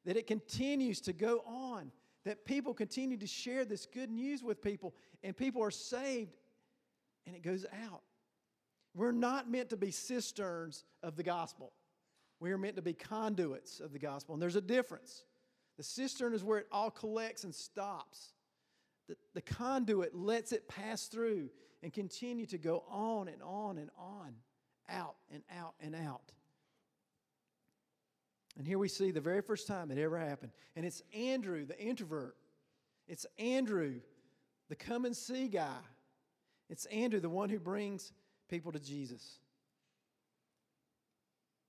That 0.05 0.17
it 0.17 0.27
continues 0.27 1.01
to 1.03 1.13
go 1.13 1.43
on, 1.47 1.91
that 2.25 2.45
people 2.45 2.75
continue 2.75 3.17
to 3.17 3.27
share 3.27 3.65
this 3.65 3.87
good 3.87 4.11
news 4.11 4.43
with 4.43 4.63
people, 4.63 4.95
and 5.25 5.37
people 5.37 5.63
are 5.63 5.71
saved, 5.71 6.37
and 7.27 7.35
it 7.35 7.43
goes 7.43 7.67
out. 7.85 8.03
We're 8.95 9.13
not 9.13 9.51
meant 9.51 9.71
to 9.71 9.77
be 9.77 9.91
cisterns 9.91 10.85
of 11.03 11.17
the 11.17 11.23
gospel. 11.23 11.73
We 12.39 12.53
are 12.53 12.59
meant 12.59 12.77
to 12.77 12.83
be 12.83 12.93
conduits 12.93 13.81
of 13.81 13.93
the 13.93 13.99
gospel, 13.99 14.35
and 14.35 14.43
there's 14.43 14.57
a 14.57 14.61
difference. 14.61 15.25
The 15.77 15.83
cistern 15.83 16.35
is 16.35 16.45
where 16.45 16.59
it 16.59 16.69
all 16.71 16.91
collects 16.91 17.45
and 17.45 17.55
stops. 17.55 18.33
The, 19.09 19.17
the 19.35 19.43
conduit 19.43 20.15
lets 20.15 20.53
it 20.53 20.69
pass 20.69 21.07
through 21.07 21.51
and 21.83 21.93
continue 21.93 22.47
to 22.47 22.59
go 22.59 22.85
on 22.89 23.29
and 23.29 23.43
on 23.43 23.79
and 23.79 23.91
on, 23.99 24.35
out 24.89 25.17
and 25.33 25.43
out 25.57 25.75
and 25.81 25.95
out. 25.95 26.33
And 28.59 28.67
here 28.67 28.79
we 28.79 28.89
see 28.89 29.11
the 29.11 29.21
very 29.21 29.43
first 29.43 29.67
time 29.67 29.91
it 29.91 29.99
ever 29.99 30.19
happened. 30.19 30.53
And 30.75 30.87
it's 30.87 31.03
Andrew, 31.15 31.67
the 31.67 31.79
introvert. 31.79 32.37
It's 33.07 33.27
Andrew, 33.39 34.01
the 34.69 34.77
come 34.77 35.05
and 35.05 35.17
see 35.17 35.49
guy. 35.49 35.79
It's 36.69 36.87
Andrew, 36.87 37.21
the 37.21 37.29
one 37.29 37.49
who 37.49 37.59
brings 37.59 38.13
people 38.49 38.73
to 38.73 38.81
Jesus. 38.81 39.39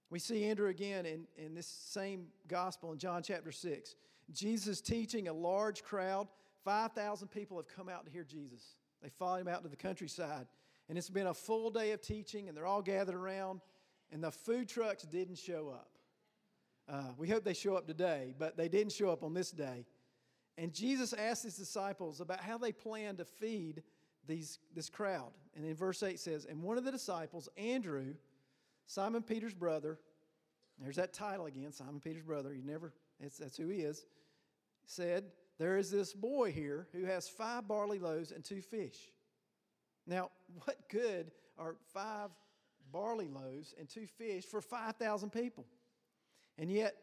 We 0.10 0.20
see 0.20 0.46
Andrew 0.46 0.70
again 0.70 1.06
in, 1.06 1.28
in 1.36 1.54
this 1.54 1.67
same 1.67 2.28
gospel 2.48 2.93
in 2.93 2.98
John 2.98 3.22
chapter 3.22 3.52
6. 3.52 3.96
Jesus 4.32 4.82
teaching 4.82 5.28
a 5.28 5.34
large 5.34 5.84
crowd. 5.84 6.28
5,000 6.63 7.28
people 7.28 7.58
have 7.58 7.67
come 7.67 7.89
out 7.89 8.06
to 8.06 8.12
hear 8.12 8.24
Jesus. 8.24 8.76
They 9.01 9.10
followed 9.10 9.41
him 9.41 9.47
out 9.47 9.63
to 9.63 9.69
the 9.69 9.75
countryside. 9.75 10.47
And 10.89 10.97
it's 10.97 11.10
been 11.10 11.27
a 11.27 11.33
full 11.33 11.69
day 11.69 11.91
of 11.91 12.01
teaching, 12.01 12.47
and 12.47 12.55
they're 12.55 12.65
all 12.65 12.81
gathered 12.81 13.15
around, 13.15 13.62
and 14.12 14.23
the 14.23 14.31
food 14.31 14.69
trucks 14.69 15.03
didn't 15.03 15.38
show 15.38 15.69
up. 15.69 15.89
Uh, 16.89 17.12
we 17.17 17.27
hope 17.27 17.43
they 17.43 17.53
show 17.53 17.75
up 17.75 17.86
today, 17.86 18.33
but 18.39 18.55
they 18.55 18.69
didn't 18.69 18.93
show 18.93 19.10
up 19.10 19.23
on 19.23 19.33
this 19.33 19.51
day. 19.51 19.86
And 20.57 20.73
Jesus 20.73 21.13
asked 21.13 21.43
his 21.43 21.57
disciples 21.57 22.21
about 22.21 22.39
how 22.39 22.57
they 22.57 22.71
plan 22.71 23.17
to 23.17 23.25
feed 23.25 23.83
these, 24.25 24.60
this 24.73 24.89
crowd. 24.89 25.31
And 25.55 25.65
in 25.65 25.75
verse 25.75 26.01
8 26.01 26.19
says, 26.19 26.45
And 26.45 26.63
one 26.63 26.77
of 26.77 26.86
the 26.86 26.91
disciples, 26.91 27.49
Andrew, 27.57 28.15
Simon 28.86 29.21
Peter's 29.21 29.53
brother, 29.53 29.99
there's 30.79 30.95
that 30.95 31.13
title 31.13 31.45
again, 31.45 31.71
Simon 31.71 31.99
Peter's 31.99 32.23
brother, 32.23 32.53
he 32.53 32.62
never, 32.62 32.93
that's 33.19 33.57
who 33.57 33.67
he 33.67 33.79
is, 33.79 34.05
said, 34.86 35.25
There 35.60 35.78
is 35.78 35.89
this 35.89 36.13
boy 36.13 36.52
here 36.52 36.88
who 36.93 37.06
has 37.06 37.28
five 37.28 37.67
barley 37.67 38.00
loaves 38.00 38.32
and 38.32 38.43
two 38.43 38.62
fish. 38.62 38.98
Now, 40.06 40.30
what 40.63 40.89
good 40.89 41.32
are 41.58 41.76
five 41.93 42.30
barley 42.91 43.28
loaves 43.28 43.74
and 43.78 43.89
two 43.89 44.08
fish 44.08 44.46
for 44.46 44.62
5,000 44.62 45.32
people? 45.32 45.65
And 46.58 46.72
yet, 46.72 46.96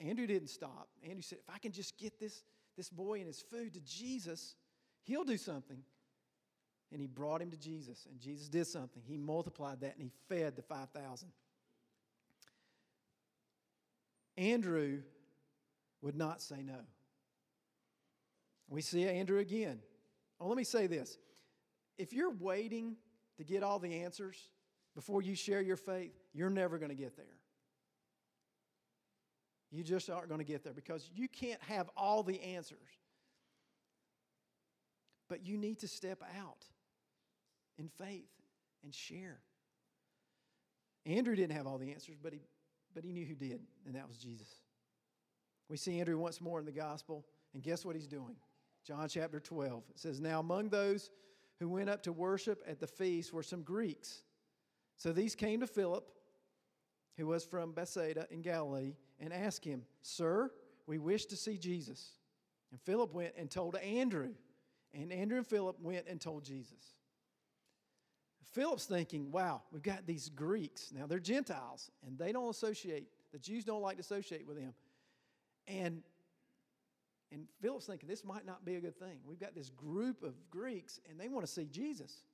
Andrew 0.00 0.26
didn't 0.26 0.48
stop. 0.48 0.88
Andrew 1.02 1.22
said, 1.22 1.38
If 1.46 1.54
I 1.54 1.58
can 1.58 1.72
just 1.72 1.98
get 1.98 2.18
this, 2.18 2.42
this 2.76 2.88
boy 2.88 3.18
and 3.18 3.26
his 3.26 3.40
food 3.40 3.74
to 3.74 3.80
Jesus, 3.80 4.54
he'll 5.04 5.24
do 5.24 5.36
something. 5.36 5.82
And 6.92 7.00
he 7.00 7.06
brought 7.06 7.40
him 7.40 7.50
to 7.52 7.56
Jesus, 7.56 8.06
and 8.10 8.18
Jesus 8.18 8.48
did 8.48 8.66
something. 8.66 9.02
He 9.06 9.16
multiplied 9.16 9.80
that 9.82 9.94
and 9.94 10.02
he 10.02 10.10
fed 10.28 10.56
the 10.56 10.62
5,000. 10.62 11.28
Andrew 14.36 15.02
would 16.02 16.16
not 16.16 16.42
say 16.42 16.62
no. 16.62 16.80
We 18.70 18.80
see 18.80 19.06
Andrew 19.06 19.40
again. 19.40 19.80
Oh, 20.40 20.46
let 20.48 20.56
me 20.56 20.64
say 20.64 20.86
this. 20.86 21.18
If 21.98 22.14
you're 22.14 22.30
waiting 22.30 22.96
to 23.36 23.44
get 23.44 23.62
all 23.62 23.78
the 23.78 24.02
answers 24.02 24.48
before 24.94 25.20
you 25.20 25.34
share 25.34 25.60
your 25.60 25.76
faith, 25.76 26.14
you're 26.32 26.48
never 26.48 26.78
going 26.78 26.88
to 26.88 26.96
get 26.96 27.16
there. 27.16 27.26
You 29.72 29.84
just 29.84 30.08
aren't 30.08 30.28
going 30.28 30.38
to 30.40 30.44
get 30.44 30.64
there 30.64 30.72
because 30.72 31.10
you 31.14 31.28
can't 31.28 31.60
have 31.62 31.90
all 31.96 32.22
the 32.22 32.40
answers. 32.40 32.78
But 35.28 35.46
you 35.46 35.58
need 35.58 35.80
to 35.80 35.88
step 35.88 36.22
out 36.38 36.64
in 37.78 37.88
faith 37.88 38.30
and 38.82 38.94
share. 38.94 39.40
Andrew 41.06 41.34
didn't 41.36 41.56
have 41.56 41.66
all 41.66 41.78
the 41.78 41.92
answers, 41.92 42.16
but 42.20 42.32
he, 42.32 42.40
but 42.94 43.04
he 43.04 43.12
knew 43.12 43.24
who 43.24 43.34
did, 43.34 43.60
and 43.86 43.94
that 43.94 44.08
was 44.08 44.16
Jesus. 44.16 44.48
We 45.68 45.76
see 45.76 46.00
Andrew 46.00 46.18
once 46.18 46.40
more 46.40 46.58
in 46.58 46.66
the 46.66 46.72
gospel, 46.72 47.24
and 47.54 47.62
guess 47.62 47.84
what 47.84 47.94
he's 47.94 48.08
doing? 48.08 48.36
John 48.90 49.08
chapter 49.08 49.38
12. 49.38 49.84
It 49.90 50.00
says, 50.00 50.20
Now 50.20 50.40
among 50.40 50.70
those 50.70 51.10
who 51.60 51.68
went 51.68 51.88
up 51.88 52.02
to 52.02 52.12
worship 52.12 52.60
at 52.66 52.80
the 52.80 52.88
feast 52.88 53.32
were 53.32 53.44
some 53.44 53.62
Greeks. 53.62 54.24
So 54.96 55.12
these 55.12 55.36
came 55.36 55.60
to 55.60 55.68
Philip, 55.68 56.10
who 57.16 57.28
was 57.28 57.44
from 57.44 57.70
Bethsaida 57.70 58.26
in 58.32 58.42
Galilee 58.42 58.96
and 59.20 59.32
asked 59.32 59.64
him, 59.64 59.84
Sir, 60.02 60.50
we 60.88 60.98
wish 60.98 61.26
to 61.26 61.36
see 61.36 61.56
Jesus. 61.56 62.14
And 62.72 62.80
Philip 62.80 63.14
went 63.14 63.34
and 63.38 63.48
told 63.48 63.76
Andrew, 63.76 64.30
and 64.92 65.12
Andrew 65.12 65.38
and 65.38 65.46
Philip 65.46 65.76
went 65.80 66.08
and 66.08 66.20
told 66.20 66.42
Jesus. 66.42 66.96
Philip's 68.50 68.86
thinking, 68.86 69.30
wow, 69.30 69.62
we've 69.70 69.84
got 69.84 70.04
these 70.04 70.30
Greeks. 70.30 70.90
Now 70.92 71.06
they're 71.06 71.20
Gentiles, 71.20 71.92
and 72.04 72.18
they 72.18 72.32
don't 72.32 72.50
associate, 72.50 73.06
the 73.30 73.38
Jews 73.38 73.64
don't 73.64 73.82
like 73.82 73.98
to 73.98 74.00
associate 74.00 74.48
with 74.48 74.56
them. 74.56 74.74
And, 75.68 76.02
and 77.32 77.46
Philip's 77.62 77.86
thinking, 77.86 78.08
this 78.08 78.24
might 78.24 78.44
not 78.44 78.64
be 78.64 78.76
a 78.76 78.80
good 78.80 78.98
thing. 78.98 79.18
We've 79.24 79.38
got 79.38 79.54
this 79.54 79.70
group 79.70 80.22
of 80.22 80.34
Greeks, 80.50 80.98
and 81.08 81.18
they 81.18 81.28
want 81.28 81.46
to 81.46 81.52
see 81.52 81.66
Jesus. 81.66 82.24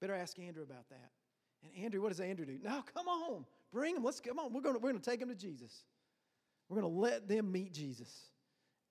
Better 0.00 0.14
ask 0.14 0.38
Andrew 0.38 0.62
about 0.62 0.88
that. 0.90 1.10
And 1.62 1.84
Andrew, 1.84 2.02
what 2.02 2.08
does 2.08 2.20
Andrew 2.20 2.44
do? 2.44 2.58
Now, 2.62 2.84
come 2.94 3.06
on, 3.08 3.44
bring 3.72 3.94
them. 3.94 4.04
Let's 4.04 4.20
come 4.20 4.38
on. 4.38 4.52
We're 4.52 4.60
going 4.60 4.74
to, 4.74 4.80
we're 4.80 4.90
going 4.90 5.00
to 5.00 5.10
take 5.10 5.20
them 5.20 5.28
to 5.28 5.34
Jesus. 5.34 5.84
We're 6.68 6.80
going 6.80 6.92
to 6.92 7.00
let 7.00 7.28
them 7.28 7.52
meet 7.52 7.72
Jesus. 7.72 8.10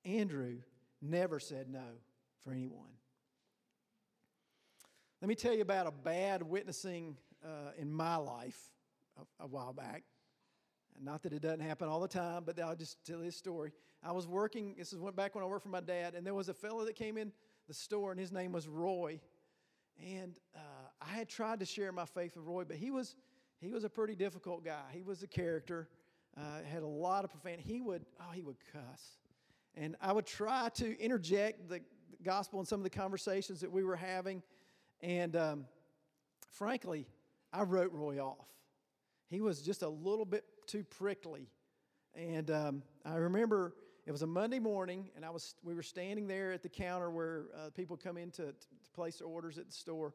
Andrew 0.05 0.57
never 1.01 1.39
said 1.39 1.69
no 1.69 1.83
for 2.43 2.51
anyone. 2.51 2.89
Let 5.21 5.29
me 5.29 5.35
tell 5.35 5.53
you 5.53 5.61
about 5.61 5.87
a 5.87 5.91
bad 5.91 6.43
witnessing 6.43 7.17
uh, 7.43 7.71
in 7.77 7.91
my 7.91 8.15
life 8.15 8.59
a, 9.17 9.43
a, 9.43 9.47
while 9.47 9.73
back. 9.73 10.03
Not 11.01 11.23
that 11.23 11.33
it 11.33 11.41
doesn't 11.41 11.61
happen 11.61 11.87
all 11.87 11.99
the 11.99 12.07
time, 12.07 12.43
but 12.45 12.59
I'll 12.59 12.75
just 12.75 13.05
tell 13.05 13.19
this 13.19 13.35
story. 13.35 13.71
I 14.03 14.11
was 14.11 14.27
working, 14.27 14.75
this 14.77 14.93
is 14.93 14.99
went 14.99 15.15
back 15.15 15.35
when 15.35 15.43
I 15.43 15.47
worked 15.47 15.63
for 15.63 15.69
my 15.69 15.81
dad, 15.81 16.15
and 16.15 16.25
there 16.25 16.33
was 16.33 16.49
a 16.49 16.53
fellow 16.53 16.85
that 16.85 16.95
came 16.95 17.17
in 17.17 17.31
the 17.67 17.73
store, 17.73 18.11
and 18.11 18.19
his 18.19 18.31
name 18.31 18.51
was 18.51 18.67
Roy. 18.67 19.19
And 20.03 20.37
uh, 20.55 20.59
I 21.01 21.13
had 21.13 21.29
tried 21.29 21.59
to 21.59 21.65
share 21.65 21.91
my 21.91 22.05
faith 22.05 22.35
with 22.35 22.45
Roy, 22.45 22.63
but 22.63 22.77
he 22.77 22.91
was, 22.91 23.15
he 23.59 23.71
was 23.71 23.83
a 23.83 23.89
pretty 23.89 24.15
difficult 24.15 24.65
guy. 24.65 24.83
He 24.91 25.03
was 25.03 25.23
a 25.23 25.27
character 25.27 25.87
uh, 26.37 26.63
had 26.71 26.83
a 26.83 26.87
lot 26.87 27.23
of 27.23 27.31
profanity. 27.31 27.63
He 27.63 27.81
would, 27.81 28.05
oh, 28.19 28.31
he 28.33 28.41
would 28.41 28.57
cuss. 28.71 29.17
And 29.75 29.95
I 30.01 30.11
would 30.11 30.25
try 30.25 30.69
to 30.75 30.99
interject 30.99 31.69
the 31.69 31.81
gospel 32.23 32.59
in 32.59 32.65
some 32.65 32.79
of 32.79 32.83
the 32.83 32.89
conversations 32.89 33.59
that 33.61 33.71
we 33.71 33.83
were 33.83 33.95
having. 33.95 34.41
And 35.01 35.35
um, 35.35 35.65
frankly, 36.51 37.07
I 37.51 37.63
wrote 37.63 37.91
Roy 37.91 38.19
off. 38.19 38.47
He 39.29 39.41
was 39.41 39.61
just 39.61 39.81
a 39.81 39.89
little 39.89 40.25
bit 40.25 40.43
too 40.67 40.83
prickly. 40.83 41.47
And 42.15 42.51
um, 42.51 42.83
I 43.05 43.15
remember 43.15 43.73
it 44.05 44.11
was 44.11 44.21
a 44.21 44.27
Monday 44.27 44.59
morning, 44.59 45.09
and 45.15 45.23
I 45.23 45.29
was, 45.29 45.55
we 45.63 45.73
were 45.73 45.83
standing 45.83 46.27
there 46.27 46.51
at 46.51 46.61
the 46.61 46.69
counter 46.69 47.09
where 47.09 47.45
uh, 47.55 47.69
people 47.69 47.95
come 47.95 48.17
in 48.17 48.31
to, 48.31 48.47
to, 48.47 48.53
place 48.93 49.17
their 49.17 49.27
orders 49.27 49.57
at 49.57 49.65
the 49.67 49.73
store. 49.73 50.13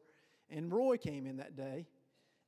And 0.49 0.71
Roy 0.71 0.97
came 0.97 1.25
in 1.25 1.37
that 1.37 1.55
day. 1.55 1.85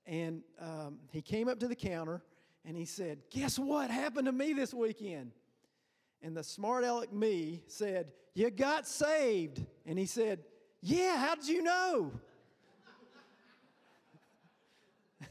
And 0.06 0.44
um, 0.60 1.00
he 1.12 1.22
came 1.22 1.48
up 1.48 1.60
to 1.60 1.68
the 1.68 1.76
counter 1.76 2.24
and 2.66 2.78
he 2.78 2.86
said, 2.86 3.20
Guess 3.30 3.60
what 3.60 3.90
happened 3.92 4.26
to 4.28 4.32
me 4.32 4.54
this 4.54 4.74
weekend? 4.74 5.32
And 6.22 6.38
the 6.38 6.44
smart 6.44 6.84
aleck 6.84 7.12
me 7.12 7.64
said, 7.68 8.12
You 8.34 8.50
got 8.50 8.88
saved. 8.88 9.66
And 9.86 10.00
he 10.00 10.06
said, 10.06 10.40
Yeah, 10.82 11.18
how 11.18 11.36
did 11.36 11.48
you 11.48 11.64
know? 11.64 12.12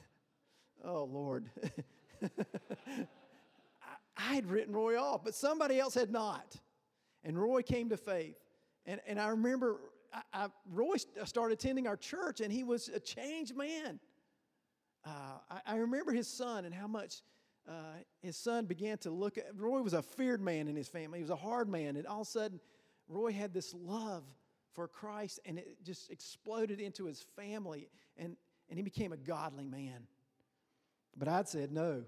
oh, 0.85 1.05
Lord. 1.05 1.49
I 4.17 4.35
had 4.35 4.51
written 4.51 4.75
Roy 4.75 5.01
off, 5.01 5.25
but 5.25 5.35
somebody 5.35 5.79
else 5.79 5.95
had 5.95 6.11
not. 6.11 6.57
And 7.25 7.41
Roy 7.41 7.63
came 7.63 7.89
to 7.91 7.97
faith. 7.97 8.37
And, 8.87 9.01
and 9.07 9.21
I 9.21 9.29
remember 9.29 9.79
I, 10.13 10.23
I, 10.33 10.49
Roy 10.73 10.97
started 11.25 11.59
attending 11.59 11.87
our 11.87 11.97
church, 11.97 12.41
and 12.41 12.53
he 12.53 12.65
was 12.65 12.89
a 12.89 13.01
changed 13.01 13.57
man. 13.57 14.01
Uh, 15.05 15.39
I, 15.51 15.61
I, 15.67 15.77
remember 15.77 16.13
his 16.13 16.29
son 16.29 16.65
and 16.65 16.75
how 16.75 16.87
much 16.87 17.23
uh, 17.69 17.73
his 18.21 18.37
son 18.37 18.67
began 18.67 18.99
to 18.99 19.11
look 19.11 19.39
at. 19.39 19.47
Roy 19.57 19.81
was 19.81 19.95
a 19.95 20.03
feared 20.03 20.43
man 20.43 20.69
in 20.69 20.77
his 20.77 20.89
family, 20.89 21.19
he 21.19 21.23
was 21.23 21.31
a 21.31 21.37
hard 21.37 21.69
man. 21.69 21.97
And 21.97 22.07
all 22.07 22.23
of 22.23 22.27
a 22.27 22.31
sudden, 22.31 22.61
Roy 23.09 23.33
had 23.33 23.55
this 23.55 23.75
love 23.75 24.25
for 24.75 24.89
Christ, 24.89 25.41
and 25.45 25.59
it 25.59 25.83
just 25.83 26.11
exploded 26.11 26.81
into 26.81 27.07
his 27.07 27.25
family, 27.37 27.89
and, 28.17 28.37
and 28.69 28.79
he 28.79 28.83
became 28.83 29.13
a 29.13 29.17
godly 29.17 29.65
man. 29.65 30.07
But 31.17 31.29
I'd 31.29 31.49
said 31.49 31.73
no 31.73 32.05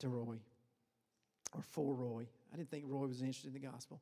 to 0.00 0.08
Roy 0.08 0.38
or 1.52 1.62
for 1.62 1.94
Roy. 1.94 2.26
I 2.52 2.56
didn't 2.56 2.70
think 2.70 2.84
Roy 2.86 3.06
was 3.06 3.20
interested 3.20 3.54
in 3.54 3.60
the 3.60 3.66
gospel. 3.66 4.00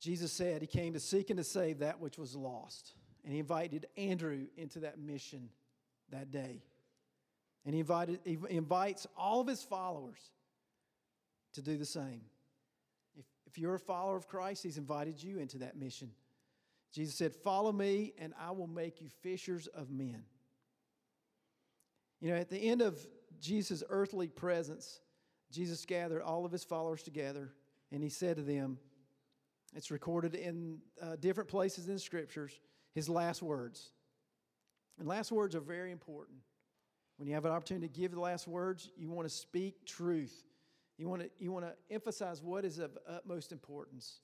Jesus 0.00 0.32
said 0.32 0.60
he 0.60 0.66
came 0.66 0.92
to 0.92 1.00
seek 1.00 1.30
and 1.30 1.38
to 1.38 1.44
save 1.44 1.80
that 1.80 2.00
which 2.00 2.18
was 2.18 2.36
lost. 2.36 2.92
And 3.24 3.32
he 3.32 3.40
invited 3.40 3.86
Andrew 3.96 4.46
into 4.56 4.80
that 4.80 4.98
mission 4.98 5.48
that 6.10 6.30
day. 6.30 6.62
And 7.64 7.74
he, 7.74 7.80
invited, 7.80 8.20
he 8.24 8.38
invites 8.48 9.06
all 9.16 9.40
of 9.40 9.46
his 9.46 9.62
followers 9.62 10.18
to 11.54 11.62
do 11.62 11.76
the 11.76 11.84
same. 11.84 12.22
If, 13.18 13.26
if 13.46 13.58
you're 13.58 13.74
a 13.74 13.80
follower 13.80 14.16
of 14.16 14.28
Christ, 14.28 14.62
he's 14.62 14.78
invited 14.78 15.22
you 15.22 15.38
into 15.38 15.58
that 15.58 15.76
mission. 15.76 16.10
Jesus 16.92 17.16
said, 17.16 17.34
Follow 17.34 17.72
me, 17.72 18.14
and 18.18 18.32
I 18.40 18.52
will 18.52 18.68
make 18.68 19.00
you 19.00 19.08
fishers 19.22 19.66
of 19.66 19.90
men. 19.90 20.22
You 22.20 22.30
know, 22.30 22.36
at 22.36 22.50
the 22.50 22.58
end 22.58 22.82
of 22.82 22.98
Jesus' 23.40 23.82
earthly 23.88 24.28
presence, 24.28 25.00
Jesus 25.50 25.84
gathered 25.84 26.22
all 26.22 26.44
of 26.44 26.52
his 26.52 26.64
followers 26.64 27.02
together, 27.02 27.52
and 27.92 28.02
he 28.02 28.08
said 28.08 28.36
to 28.36 28.42
them, 28.42 28.78
it's 29.76 29.90
recorded 29.90 30.34
in 30.34 30.78
uh, 31.00 31.16
different 31.16 31.48
places 31.48 31.88
in 31.88 31.98
scriptures 31.98 32.58
his 32.94 33.08
last 33.08 33.42
words. 33.42 33.90
And 34.98 35.06
last 35.06 35.30
words 35.30 35.54
are 35.54 35.60
very 35.60 35.92
important. 35.92 36.38
When 37.16 37.28
you 37.28 37.34
have 37.34 37.44
an 37.44 37.52
opportunity 37.52 37.88
to 37.88 38.00
give 38.00 38.12
the 38.12 38.20
last 38.20 38.48
words, 38.48 38.90
you 38.96 39.10
want 39.10 39.28
to 39.28 39.34
speak 39.34 39.84
truth. 39.84 40.44
You 40.96 41.08
want 41.08 41.22
to, 41.22 41.30
you 41.38 41.52
want 41.52 41.64
to 41.66 41.74
emphasize 41.94 42.42
what 42.42 42.64
is 42.64 42.78
of 42.78 42.96
utmost 43.08 43.52
importance. 43.52 44.20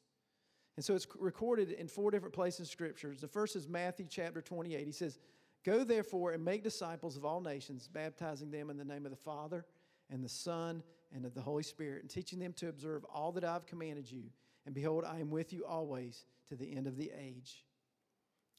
And 0.77 0.85
so 0.85 0.95
it's 0.95 1.07
recorded 1.19 1.71
in 1.71 1.87
four 1.87 2.11
different 2.11 2.35
places 2.35 2.61
in 2.61 2.67
scriptures. 2.67 3.21
The 3.21 3.29
first 3.29 3.55
is 3.55 3.69
Matthew 3.69 4.07
chapter 4.09 4.41
28. 4.41 4.85
He 4.85 4.93
says, 4.93 5.19
Go 5.65 5.83
therefore 5.83 6.33
and 6.33 6.45
make 6.45 6.63
disciples 6.63 7.17
of 7.17 7.25
all 7.25 7.41
nations, 7.41 7.89
baptizing 7.89 8.51
them 8.51 8.69
in 8.69 8.77
the 8.77 8.85
name 8.85 9.07
of 9.07 9.11
the 9.11 9.17
Father 9.17 9.65
and 10.11 10.23
the 10.23 10.29
Son 10.29 10.83
and 11.15 11.25
of 11.25 11.35
the 11.35 11.41
Holy 11.41 11.63
Spirit, 11.63 12.03
and 12.03 12.11
teaching 12.11 12.39
them 12.39 12.53
to 12.55 12.69
observe 12.69 13.05
all 13.13 13.33
that 13.33 13.45
I've 13.45 13.67
commanded 13.67 14.11
you. 14.11 14.25
And 14.67 14.75
behold, 14.75 15.05
I 15.05 15.21
am 15.21 15.31
with 15.31 15.53
you 15.53 15.65
always 15.65 16.27
to 16.49 16.57
the 16.57 16.77
end 16.77 16.87
of 16.87 16.97
the 16.97 17.11
age. 17.19 17.65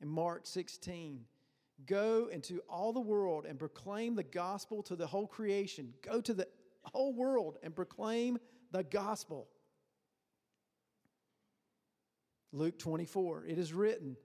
In 0.01 0.07
Mark 0.07 0.47
16, 0.47 1.21
go 1.85 2.27
into 2.31 2.61
all 2.69 2.91
the 2.91 2.99
world 2.99 3.45
and 3.45 3.59
proclaim 3.59 4.15
the 4.15 4.23
gospel 4.23 4.81
to 4.83 4.95
the 4.95 5.07
whole 5.07 5.27
creation. 5.27 5.93
Go 6.01 6.21
to 6.21 6.33
the 6.33 6.47
whole 6.83 7.13
world 7.13 7.57
and 7.61 7.75
proclaim 7.75 8.39
the 8.71 8.83
gospel. 8.83 9.47
Luke 12.51 12.79
24, 12.79 13.45
it 13.45 13.57
is 13.57 13.73
written 13.73 14.15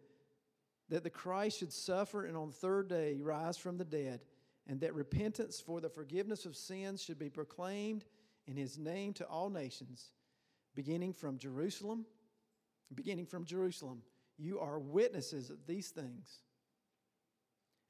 that 0.91 1.05
the 1.05 1.11
Christ 1.11 1.59
should 1.59 1.73
suffer 1.73 2.25
and 2.25 2.37
on 2.37 2.49
the 2.49 2.55
third 2.55 2.89
day 2.89 3.19
rise 3.21 3.57
from 3.57 3.79
the 3.79 3.85
dead, 3.85 4.21
and 4.67 4.81
that 4.81 4.95
repentance 4.95 5.61
for 5.61 5.81
the 5.81 5.89
forgiveness 5.89 6.45
of 6.45 6.55
sins 6.55 7.03
should 7.03 7.19
be 7.19 7.31
proclaimed 7.31 8.05
in 8.47 8.57
his 8.57 8.79
name 8.79 9.13
to 9.15 9.25
all 9.27 9.49
nations, 9.49 10.11
beginning 10.75 11.13
from 11.13 11.39
Jerusalem. 11.39 12.05
Beginning 12.93 13.27
from 13.27 13.45
Jerusalem. 13.45 14.03
You 14.37 14.59
are 14.59 14.81
witnesses 14.81 15.49
of 15.49 15.65
these 15.67 15.91
things. 15.91 16.41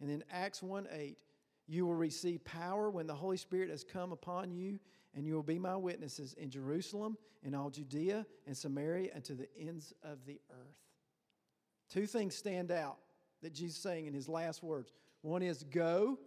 And 0.01 0.11
in 0.11 0.23
Acts 0.31 0.63
1 0.63 0.89
8, 0.93 1.19
you 1.67 1.87
will 1.87 1.95
receive 1.95 2.45
power 2.45 2.91
when 2.91 3.07
the 3.07 3.15
Holy 3.15 3.39
Spirit 3.39 3.71
has 3.71 3.83
come 3.83 4.13
upon 4.13 4.51
you, 4.51 4.79
and 5.15 5.27
you 5.27 5.35
will 5.35 5.43
be 5.43 5.59
my 5.59 5.77
witnesses 5.77 6.35
in 6.35 6.51
Jerusalem, 6.51 7.17
in 7.43 7.55
all 7.55 7.71
Judea 7.71 8.27
and 8.47 8.57
Samaria, 8.57 9.11
and 9.15 9.25
to 9.25 9.35
the 9.35 9.49
ends 9.59 9.95
of 10.03 10.27
the 10.27 10.39
earth. 10.51 10.90
Two 11.91 12.07
things 12.07 12.35
stand 12.35 12.71
out 12.71 12.97
that 13.43 13.53
Jesus 13.53 13.77
is 13.77 13.83
saying 13.83 14.07
in 14.07 14.15
his 14.15 14.29
last 14.29 14.63
words 14.63 14.93
one 15.23 15.43
is 15.43 15.65
go, 15.65 16.19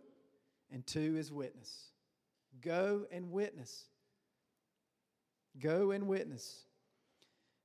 and 0.72 0.86
two 0.86 1.16
is 1.18 1.32
witness. 1.32 1.92
Go 2.62 3.06
and 3.12 3.32
witness. 3.32 3.86
Go 5.60 5.92
and 5.92 6.08
witness. 6.08 6.66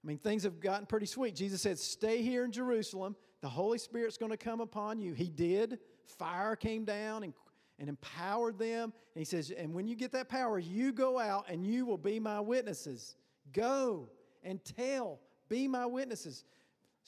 I 0.02 0.06
mean, 0.06 0.18
things 0.18 0.44
have 0.44 0.60
gotten 0.60 0.86
pretty 0.86 1.06
sweet. 1.06 1.34
Jesus 1.34 1.60
said, 1.60 1.78
Stay 1.78 2.22
here 2.22 2.44
in 2.44 2.52
Jerusalem. 2.52 3.16
The 3.40 3.48
Holy 3.48 3.78
Spirit's 3.78 4.16
going 4.16 4.30
to 4.30 4.38
come 4.38 4.60
upon 4.60 5.00
you. 5.00 5.12
He 5.12 5.28
did. 5.28 5.78
Fire 6.04 6.56
came 6.56 6.84
down 6.84 7.24
and, 7.24 7.34
and 7.78 7.88
empowered 7.88 8.58
them. 8.58 8.92
And 9.14 9.20
he 9.20 9.24
says, 9.24 9.50
And 9.50 9.74
when 9.74 9.86
you 9.86 9.96
get 9.96 10.12
that 10.12 10.28
power, 10.28 10.58
you 10.58 10.92
go 10.92 11.18
out 11.18 11.46
and 11.48 11.66
you 11.66 11.84
will 11.84 11.98
be 11.98 12.20
my 12.20 12.40
witnesses. 12.40 13.16
Go 13.52 14.08
and 14.42 14.64
tell, 14.64 15.20
be 15.48 15.68
my 15.68 15.86
witnesses. 15.86 16.44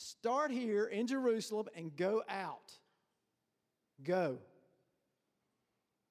Start 0.02 0.50
here 0.50 0.86
in 0.86 1.06
Jerusalem 1.06 1.66
and 1.76 1.94
go 1.94 2.22
out. 2.26 2.72
Go. 4.02 4.38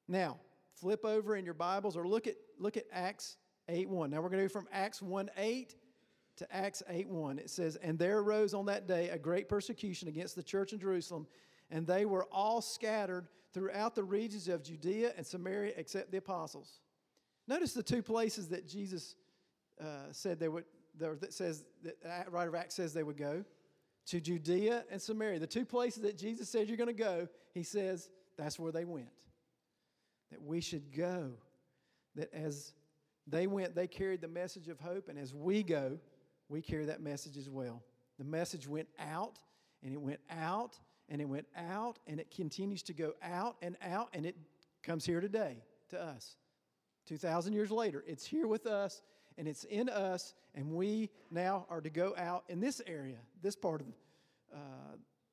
Now, 0.07 0.37
flip 0.75 1.03
over 1.03 1.35
in 1.35 1.43
your 1.43 1.55
Bibles 1.55 1.97
or 1.97 2.07
look 2.07 2.27
at, 2.27 2.35
look 2.59 2.77
at 2.77 2.85
Acts 2.91 3.37
8 3.67 3.89
1. 3.89 4.11
Now 4.11 4.21
we're 4.21 4.29
going 4.29 4.43
to 4.43 4.47
go 4.47 4.53
from 4.53 4.67
Acts 4.71 5.01
1 5.01 5.31
8 5.35 5.75
to 6.37 6.55
Acts 6.55 6.83
8 6.87 7.07
1. 7.07 7.39
It 7.39 7.49
says, 7.49 7.77
And 7.77 7.97
there 7.97 8.19
arose 8.19 8.53
on 8.53 8.67
that 8.67 8.87
day 8.87 9.09
a 9.09 9.17
great 9.17 9.49
persecution 9.49 10.07
against 10.07 10.35
the 10.35 10.43
church 10.43 10.71
in 10.71 10.77
Jerusalem, 10.77 11.25
and 11.71 11.87
they 11.87 12.05
were 12.05 12.27
all 12.31 12.61
scattered 12.61 13.27
throughout 13.55 13.95
the 13.95 14.03
regions 14.03 14.47
of 14.47 14.61
Judea 14.61 15.13
and 15.17 15.25
Samaria 15.25 15.73
except 15.77 16.11
the 16.11 16.17
apostles. 16.17 16.81
Notice 17.47 17.73
the 17.73 17.81
two 17.81 18.03
places 18.03 18.49
that 18.49 18.67
Jesus 18.67 19.15
uh, 19.81 20.11
said 20.11 20.39
they 20.39 20.47
would, 20.47 20.65
that 20.99 21.33
says, 21.33 21.65
that 22.03 22.31
writer 22.31 22.49
of 22.49 22.55
Acts 22.55 22.75
says 22.75 22.93
they 22.93 23.01
would 23.01 23.17
go 23.17 23.43
to 24.09 24.19
Judea 24.19 24.85
and 24.91 25.01
Samaria. 25.01 25.39
The 25.39 25.47
two 25.47 25.65
places 25.65 26.03
that 26.03 26.17
Jesus 26.17 26.49
said 26.49 26.67
you're 26.67 26.77
going 26.77 26.87
to 26.87 26.93
go, 26.93 27.27
he 27.53 27.63
says 27.63 28.09
that's 28.37 28.57
where 28.57 28.71
they 28.71 28.85
went. 28.85 29.07
That 30.31 30.41
we 30.41 30.61
should 30.61 30.95
go. 30.95 31.31
That 32.15 32.33
as 32.33 32.73
they 33.27 33.45
went, 33.45 33.75
they 33.75 33.87
carried 33.87 34.21
the 34.21 34.27
message 34.27 34.67
of 34.67 34.79
hope, 34.79 35.09
and 35.09 35.17
as 35.17 35.33
we 35.33 35.61
go, 35.61 35.99
we 36.49 36.61
carry 36.61 36.85
that 36.85 37.01
message 37.01 37.37
as 37.37 37.49
well. 37.49 37.83
The 38.17 38.25
message 38.25 38.67
went 38.67 38.87
out, 38.99 39.37
and 39.83 39.93
it 39.93 40.01
went 40.01 40.19
out, 40.31 40.79
and 41.07 41.21
it 41.21 41.25
went 41.25 41.45
out, 41.55 41.99
and 42.07 42.19
it 42.19 42.31
continues 42.31 42.81
to 42.83 42.93
go 42.93 43.13
out 43.21 43.57
and 43.61 43.77
out, 43.83 44.09
and 44.13 44.25
it 44.25 44.35
comes 44.81 45.05
here 45.05 45.21
today 45.21 45.57
to 45.89 46.01
us. 46.01 46.35
2,000 47.07 47.53
years 47.53 47.71
later, 47.71 48.03
it's 48.07 48.25
here 48.25 48.47
with 48.47 48.65
us, 48.65 49.01
and 49.39 49.47
it's 49.47 49.63
in 49.63 49.87
us, 49.87 50.33
and 50.53 50.69
we 50.69 51.09
now 51.31 51.65
are 51.69 51.79
to 51.79 51.89
go 51.89 52.13
out 52.17 52.43
in 52.49 52.59
this 52.59 52.81
area, 52.85 53.15
this 53.41 53.55
part 53.55 53.79
of 53.79 53.87
uh, 54.53 54.57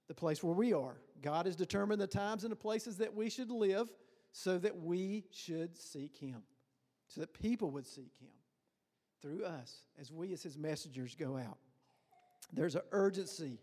the 0.07 0.14
place 0.14 0.45
where 0.45 0.55
we 0.55 0.73
are. 0.73 0.97
God 1.21 1.47
has 1.47 1.57
determined 1.57 2.01
the 2.01 2.07
times 2.07 2.45
and 2.45 2.53
the 2.53 2.57
places 2.57 2.99
that 2.99 3.12
we 3.12 3.29
should 3.29 3.51
live 3.51 3.90
so 4.31 4.59
that 4.59 4.81
we 4.81 5.25
should 5.33 5.77
seek 5.77 6.16
Him, 6.16 6.42
so 7.09 7.21
that 7.21 7.35
people 7.35 7.73
would 7.73 7.87
seek 7.87 8.12
Him 8.21 8.31
through 9.21 9.45
us 9.45 9.83
as 10.01 10.12
we, 10.12 10.33
as 10.33 10.42
His 10.42 10.57
messengers, 10.57 11.16
go 11.16 11.37
out. 11.37 11.59
There's 12.53 12.77
an 12.77 12.83
urgency 12.92 13.59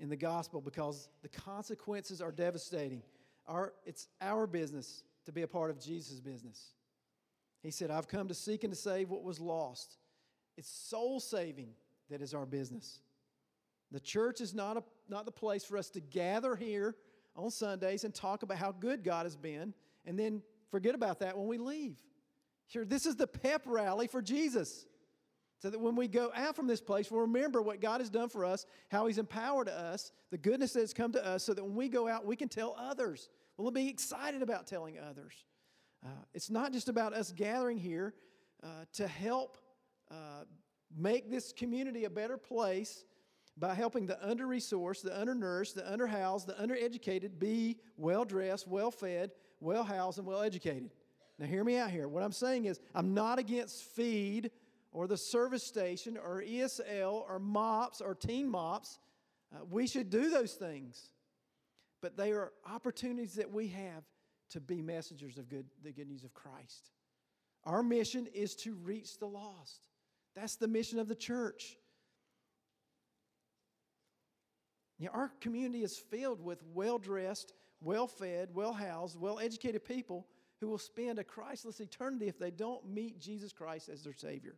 in 0.00 0.08
the 0.08 0.16
gospel 0.16 0.62
because 0.62 1.10
the 1.20 1.28
consequences 1.28 2.22
are 2.22 2.32
devastating. 2.32 3.02
Our, 3.46 3.74
it's 3.84 4.08
our 4.22 4.46
business 4.46 5.02
to 5.26 5.32
be 5.32 5.42
a 5.42 5.48
part 5.48 5.70
of 5.70 5.78
Jesus' 5.78 6.18
business. 6.18 6.70
He 7.64 7.70
said, 7.70 7.90
I've 7.90 8.06
come 8.06 8.28
to 8.28 8.34
seek 8.34 8.62
and 8.62 8.72
to 8.72 8.78
save 8.78 9.08
what 9.08 9.24
was 9.24 9.40
lost. 9.40 9.96
It's 10.58 10.68
soul 10.68 11.18
saving 11.18 11.70
that 12.10 12.20
is 12.20 12.34
our 12.34 12.44
business. 12.44 13.00
The 13.90 14.00
church 14.00 14.42
is 14.42 14.54
not, 14.54 14.76
a, 14.76 14.82
not 15.08 15.24
the 15.24 15.32
place 15.32 15.64
for 15.64 15.78
us 15.78 15.88
to 15.90 16.00
gather 16.00 16.56
here 16.56 16.94
on 17.34 17.50
Sundays 17.50 18.04
and 18.04 18.14
talk 18.14 18.42
about 18.42 18.58
how 18.58 18.70
good 18.70 19.02
God 19.02 19.24
has 19.24 19.34
been 19.34 19.72
and 20.04 20.18
then 20.18 20.42
forget 20.70 20.94
about 20.94 21.20
that 21.20 21.38
when 21.38 21.46
we 21.46 21.56
leave. 21.56 21.96
Here, 22.66 22.84
this 22.84 23.06
is 23.06 23.16
the 23.16 23.26
pep 23.26 23.62
rally 23.64 24.08
for 24.08 24.20
Jesus. 24.20 24.84
So 25.60 25.70
that 25.70 25.80
when 25.80 25.96
we 25.96 26.06
go 26.06 26.30
out 26.34 26.56
from 26.56 26.66
this 26.66 26.82
place, 26.82 27.10
we'll 27.10 27.22
remember 27.22 27.62
what 27.62 27.80
God 27.80 28.02
has 28.02 28.10
done 28.10 28.28
for 28.28 28.44
us, 28.44 28.66
how 28.90 29.06
He's 29.06 29.16
empowered 29.16 29.70
us, 29.70 30.12
the 30.30 30.36
goodness 30.36 30.74
that 30.74 30.80
has 30.80 30.92
come 30.92 31.12
to 31.12 31.26
us, 31.26 31.44
so 31.44 31.54
that 31.54 31.64
when 31.64 31.74
we 31.74 31.88
go 31.88 32.06
out, 32.06 32.26
we 32.26 32.36
can 32.36 32.50
tell 32.50 32.76
others. 32.78 33.30
We'll 33.56 33.70
be 33.70 33.88
excited 33.88 34.42
about 34.42 34.66
telling 34.66 34.98
others. 34.98 35.32
Uh, 36.04 36.08
it's 36.34 36.50
not 36.50 36.72
just 36.72 36.88
about 36.88 37.14
us 37.14 37.32
gathering 37.32 37.78
here 37.78 38.14
uh, 38.62 38.84
to 38.92 39.06
help 39.06 39.56
uh, 40.10 40.44
make 40.96 41.30
this 41.30 41.52
community 41.52 42.04
a 42.04 42.10
better 42.10 42.36
place 42.36 43.04
by 43.56 43.74
helping 43.74 44.06
the 44.06 44.26
under 44.26 44.46
resourced, 44.46 45.02
the 45.02 45.18
undernourished, 45.18 45.74
the 45.74 45.82
underhoused, 45.82 46.46
the 46.46 46.54
undereducated 46.54 47.38
be 47.38 47.78
well 47.96 48.24
dressed, 48.24 48.66
well 48.66 48.90
fed, 48.90 49.30
well 49.60 49.84
housed, 49.84 50.18
and 50.18 50.26
well 50.26 50.42
educated. 50.42 50.90
Now, 51.38 51.46
hear 51.46 51.64
me 51.64 51.76
out 51.76 51.90
here. 51.90 52.08
What 52.08 52.22
I'm 52.22 52.32
saying 52.32 52.66
is, 52.66 52.80
I'm 52.94 53.14
not 53.14 53.38
against 53.38 53.82
feed 53.82 54.50
or 54.92 55.06
the 55.06 55.16
service 55.16 55.64
station 55.64 56.16
or 56.16 56.42
ESL 56.42 57.24
or 57.28 57.38
MOPS 57.38 58.00
or 58.00 58.14
teen 58.14 58.48
MOPS. 58.48 58.98
Uh, 59.54 59.64
we 59.70 59.86
should 59.86 60.10
do 60.10 60.30
those 60.30 60.52
things. 60.52 61.10
But 62.00 62.16
they 62.16 62.32
are 62.32 62.52
opportunities 62.70 63.34
that 63.34 63.50
we 63.50 63.68
have 63.68 64.04
to 64.54 64.60
be 64.60 64.80
messengers 64.80 65.36
of 65.36 65.48
good, 65.48 65.66
the 65.82 65.90
good 65.90 66.08
news 66.08 66.22
of 66.22 66.32
Christ. 66.32 66.90
Our 67.64 67.82
mission 67.82 68.28
is 68.32 68.54
to 68.56 68.74
reach 68.74 69.18
the 69.18 69.26
lost. 69.26 69.88
That's 70.36 70.54
the 70.54 70.68
mission 70.68 71.00
of 71.00 71.08
the 71.08 71.16
church. 71.16 71.76
You 75.00 75.06
know, 75.06 75.12
our 75.12 75.32
community 75.40 75.82
is 75.82 75.98
filled 75.98 76.40
with 76.40 76.62
well 76.72 76.98
dressed, 76.98 77.52
well 77.80 78.06
fed, 78.06 78.50
well 78.54 78.72
housed, 78.72 79.18
well 79.18 79.40
educated 79.40 79.84
people 79.84 80.24
who 80.60 80.68
will 80.68 80.78
spend 80.78 81.18
a 81.18 81.24
Christless 81.24 81.80
eternity 81.80 82.28
if 82.28 82.38
they 82.38 82.52
don't 82.52 82.88
meet 82.88 83.18
Jesus 83.18 83.52
Christ 83.52 83.88
as 83.88 84.04
their 84.04 84.14
Savior. 84.14 84.54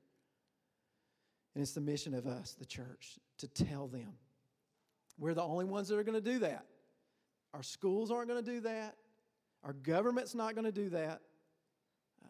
And 1.55 1.63
it's 1.63 1.73
the 1.73 1.81
mission 1.81 2.13
of 2.13 2.27
us, 2.27 2.53
the 2.53 2.67
church, 2.67 3.19
to 3.39 3.49
tell 3.49 3.89
them. 3.89 4.13
We're 5.19 5.33
the 5.33 5.43
only 5.43 5.65
ones 5.65 5.89
that 5.89 5.99
are 5.99 6.05
going 6.05 6.23
to 6.23 6.31
do 6.33 6.41
that. 6.41 6.67
Our 7.55 7.63
schools 7.63 8.11
aren't 8.11 8.29
going 8.29 8.45
to 8.45 8.51
do 8.51 8.61
that. 8.61 8.97
Our 9.67 9.73
government's 9.73 10.35
not 10.35 10.55
going 10.55 10.65
to 10.65 10.73
do 10.73 10.89
that. 10.91 11.21
Uh, 12.25 12.29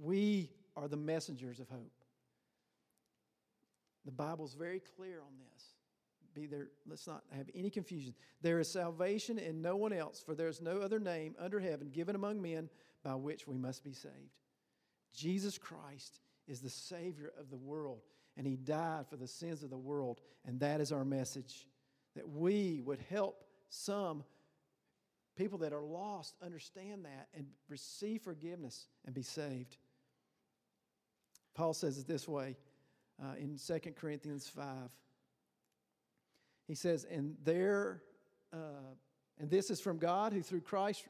we 0.00 0.50
are 0.74 0.88
the 0.88 0.96
messengers 0.96 1.60
of 1.60 1.68
hope. 1.68 1.92
The 4.06 4.10
Bible's 4.10 4.54
very 4.54 4.80
clear 4.96 5.20
on 5.20 5.34
this. 5.38 5.64
Be 6.34 6.46
there, 6.46 6.68
let's 6.88 7.06
not 7.06 7.22
have 7.36 7.46
any 7.54 7.68
confusion. 7.68 8.14
There 8.40 8.58
is 8.58 8.70
salvation 8.70 9.38
in 9.38 9.60
no 9.60 9.76
one 9.76 9.92
else, 9.92 10.22
for 10.24 10.34
there 10.34 10.48
is 10.48 10.62
no 10.62 10.80
other 10.80 10.98
name 10.98 11.34
under 11.38 11.60
heaven 11.60 11.90
given 11.90 12.14
among 12.16 12.40
men 12.40 12.70
by 13.04 13.14
which 13.14 13.46
we 13.46 13.56
must 13.56 13.84
be 13.84 13.92
saved. 13.92 14.14
Jesus 15.14 15.58
Christ 15.58 16.20
is 16.46 16.60
the 16.60 16.70
Savior 16.70 17.32
of 17.38 17.50
the 17.50 17.56
world 17.56 18.00
and 18.38 18.46
he 18.46 18.56
died 18.56 19.06
for 19.08 19.16
the 19.16 19.26
sins 19.26 19.62
of 19.62 19.68
the 19.68 19.76
world. 19.76 20.20
And 20.46 20.60
that 20.60 20.80
is 20.80 20.92
our 20.92 21.04
message 21.04 21.66
that 22.14 22.26
we 22.26 22.80
would 22.84 23.00
help 23.10 23.44
some 23.68 24.24
people 25.38 25.58
that 25.58 25.72
are 25.72 25.84
lost 25.84 26.34
understand 26.44 27.04
that 27.04 27.28
and 27.32 27.46
receive 27.68 28.22
forgiveness 28.22 28.88
and 29.06 29.14
be 29.14 29.22
saved. 29.22 29.76
Paul 31.54 31.72
says 31.72 31.96
it 31.96 32.08
this 32.08 32.26
way 32.26 32.56
uh, 33.22 33.34
in 33.38 33.56
2 33.56 33.92
Corinthians 33.92 34.48
5. 34.48 34.64
He 36.66 36.74
says, 36.74 37.06
and 37.10 37.36
there, 37.44 38.02
uh, 38.52 38.92
and 39.38 39.48
this 39.48 39.70
is 39.70 39.80
from 39.80 39.98
God 39.98 40.32
who 40.32 40.42
through 40.42 40.60
Christ 40.60 41.06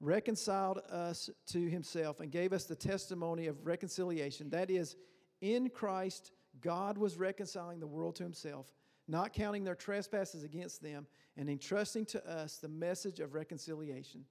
reconciled 0.00 0.78
us 0.90 1.28
to 1.48 1.68
himself 1.68 2.20
and 2.20 2.30
gave 2.30 2.52
us 2.52 2.64
the 2.64 2.76
testimony 2.76 3.48
of 3.48 3.66
reconciliation. 3.66 4.50
That 4.50 4.70
is, 4.70 4.96
in 5.40 5.68
Christ, 5.68 6.30
God 6.60 6.96
was 6.96 7.16
reconciling 7.16 7.80
the 7.80 7.86
world 7.86 8.16
to 8.16 8.22
himself, 8.22 8.66
not 9.06 9.32
counting 9.32 9.64
their 9.64 9.74
trespasses 9.74 10.42
against 10.42 10.82
them, 10.82 11.06
and 11.36 11.48
entrusting 11.48 12.06
to 12.06 12.26
us 12.28 12.56
the 12.56 12.68
message 12.68 13.20
of 13.20 13.34
reconciliation. 13.34 14.24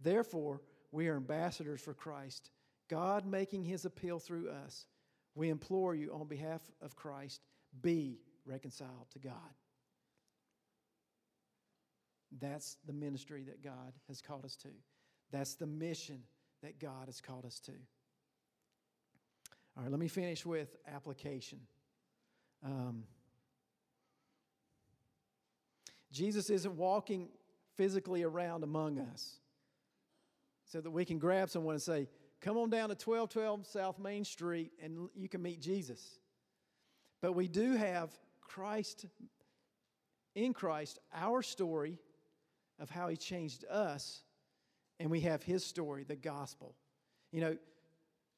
Therefore, 0.00 0.60
we 0.92 1.08
are 1.08 1.16
ambassadors 1.16 1.80
for 1.80 1.94
Christ, 1.94 2.50
God 2.88 3.24
making 3.24 3.64
his 3.64 3.84
appeal 3.84 4.18
through 4.18 4.50
us. 4.50 4.86
We 5.34 5.48
implore 5.48 5.94
you 5.94 6.12
on 6.12 6.26
behalf 6.26 6.60
of 6.82 6.96
Christ, 6.96 7.40
be 7.82 8.18
reconciled 8.44 9.06
to 9.12 9.18
God. 9.20 9.54
That's 12.40 12.76
the 12.86 12.92
ministry 12.92 13.44
that 13.44 13.62
God 13.62 13.92
has 14.08 14.20
called 14.20 14.44
us 14.44 14.56
to. 14.56 14.68
That's 15.30 15.54
the 15.54 15.66
mission 15.66 16.22
that 16.62 16.78
God 16.78 17.06
has 17.06 17.20
called 17.20 17.44
us 17.44 17.60
to. 17.60 17.72
All 19.76 19.84
right, 19.84 19.90
let 19.90 20.00
me 20.00 20.08
finish 20.08 20.44
with 20.44 20.76
application. 20.86 21.60
Um, 22.64 23.04
Jesus 26.12 26.50
isn't 26.50 26.76
walking 26.76 27.28
physically 27.76 28.22
around 28.22 28.64
among 28.64 28.98
us 28.98 29.38
so 30.66 30.80
that 30.80 30.90
we 30.90 31.04
can 31.04 31.18
grab 31.18 31.50
someone 31.50 31.74
and 31.74 31.82
say, 31.82 32.08
Come 32.40 32.56
on 32.56 32.70
down 32.70 32.88
to 32.88 32.94
1212 32.94 33.66
South 33.66 33.98
Main 33.98 34.24
Street 34.24 34.72
and 34.82 35.10
you 35.14 35.28
can 35.28 35.42
meet 35.42 35.60
Jesus. 35.60 36.18
But 37.20 37.34
we 37.34 37.48
do 37.48 37.76
have 37.76 38.10
Christ, 38.40 39.04
in 40.34 40.54
Christ, 40.54 40.98
our 41.14 41.42
story 41.42 41.98
of 42.78 42.88
how 42.88 43.08
he 43.08 43.16
changed 43.16 43.64
us, 43.70 44.22
and 44.98 45.10
we 45.10 45.20
have 45.20 45.42
his 45.42 45.64
story, 45.64 46.04
the 46.04 46.16
gospel. 46.16 46.74
You 47.30 47.42
know, 47.42 47.56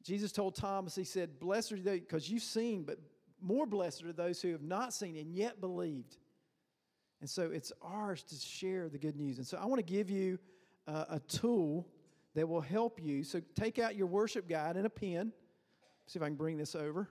Jesus 0.03 0.33
told 0.33 0.57
Thomas, 0.57 0.95
He 0.95 1.05
said, 1.05 1.39
Blessed 1.39 1.73
are 1.73 1.77
they, 1.77 2.01
because 2.01 2.29
you've 2.29 2.43
seen, 2.43 2.83
but 2.83 2.99
more 3.41 3.67
blessed 3.67 4.05
are 4.05 4.13
those 4.13 4.43
who 4.43 4.53
have 4.53 4.63
not 4.63 4.93
seen 4.93 5.17
and 5.17 5.33
yet 5.33 5.61
believed. 5.61 6.17
And 7.23 7.31
so 7.31 7.53
it's 7.53 7.73
ours 7.81 8.25
to 8.25 8.35
share 8.35 8.89
the 8.89 8.99
good 8.99 9.15
news. 9.15 9.39
And 9.39 9.47
so 9.47 9.57
I 9.57 9.65
want 9.67 9.79
to 9.79 9.85
give 9.85 10.11
you 10.11 10.41
uh, 10.89 11.05
a 11.09 11.21
tool 11.21 11.87
that 12.35 12.49
will 12.49 12.61
help 12.61 13.01
you. 13.01 13.23
So 13.23 13.41
take 13.55 13.79
out 13.79 13.95
your 13.95 14.09
worship 14.09 14.49
guide 14.49 14.77
and 14.77 14.85
a 14.87 14.91
pen. 14.91 15.33
See 16.09 16.19
if 16.19 16.23
I 16.25 16.27
can 16.27 16.35
bring 16.35 16.57
this 16.57 16.75
over. 16.75 17.09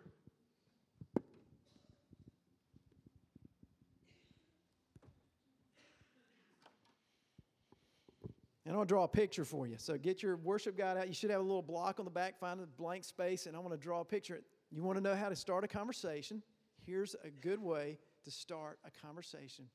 And 8.65 8.73
I 8.73 8.77
want 8.77 8.89
to 8.89 8.93
draw 8.93 9.05
a 9.05 9.07
picture 9.07 9.45
for 9.45 9.65
you. 9.65 9.75
So 9.77 9.97
get 9.97 10.21
your 10.21 10.35
worship 10.35 10.77
guide 10.77 10.97
out. 10.97 11.07
You 11.07 11.13
should 11.13 11.31
have 11.31 11.39
a 11.39 11.43
little 11.43 11.61
block 11.61 11.99
on 11.99 12.05
the 12.05 12.11
back, 12.11 12.37
find 12.37 12.59
a 12.59 12.65
blank 12.65 13.05
space, 13.05 13.45
and 13.45 13.55
I 13.55 13.59
want 13.59 13.71
to 13.71 13.77
draw 13.77 14.01
a 14.01 14.05
picture. 14.05 14.41
You 14.71 14.83
want 14.83 14.97
to 14.97 15.01
know 15.01 15.15
how 15.15 15.29
to 15.29 15.37
start 15.37 15.63
a 15.63 15.69
conversation? 15.69 16.43
Here's 16.85 17.15
a 17.23 17.29
good 17.29 17.61
way 17.61 17.97
to 18.25 18.31
start 18.31 18.77
a 18.85 18.91
conversation. 19.05 19.69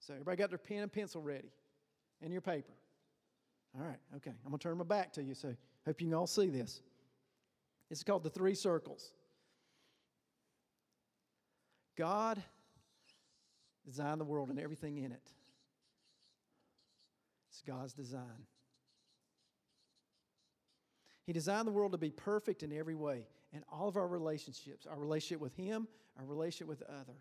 So 0.00 0.14
everybody 0.14 0.36
got 0.36 0.48
their 0.48 0.58
pen 0.58 0.78
and 0.78 0.92
pencil 0.92 1.20
ready 1.20 1.52
and 2.22 2.32
your 2.32 2.40
paper. 2.40 2.72
All 3.78 3.86
right, 3.86 3.98
okay. 4.16 4.32
I'm 4.44 4.50
going 4.50 4.58
to 4.58 4.62
turn 4.62 4.78
my 4.78 4.84
back 4.84 5.12
to 5.12 5.22
you, 5.22 5.34
so 5.34 5.54
hope 5.86 6.00
you 6.00 6.08
can 6.08 6.14
all 6.14 6.26
see 6.26 6.48
this. 6.48 6.80
It's 7.90 8.02
called 8.02 8.24
the 8.24 8.30
three 8.30 8.54
circles. 8.54 9.12
God 11.96 12.42
designed 13.84 14.20
the 14.20 14.24
world 14.24 14.48
and 14.48 14.58
everything 14.58 14.98
in 14.98 15.12
it. 15.12 15.30
It's 17.50 17.62
God's 17.66 17.92
design. 17.92 18.46
He 21.26 21.32
designed 21.32 21.68
the 21.68 21.72
world 21.72 21.92
to 21.92 21.98
be 21.98 22.10
perfect 22.10 22.62
in 22.62 22.72
every 22.72 22.94
way, 22.94 23.26
in 23.52 23.62
all 23.70 23.86
of 23.86 23.96
our 23.96 24.08
relationships, 24.08 24.86
our 24.86 24.98
relationship 24.98 25.40
with 25.40 25.54
Him, 25.54 25.86
our 26.18 26.24
relationship 26.24 26.68
with 26.68 26.82
other, 26.82 27.18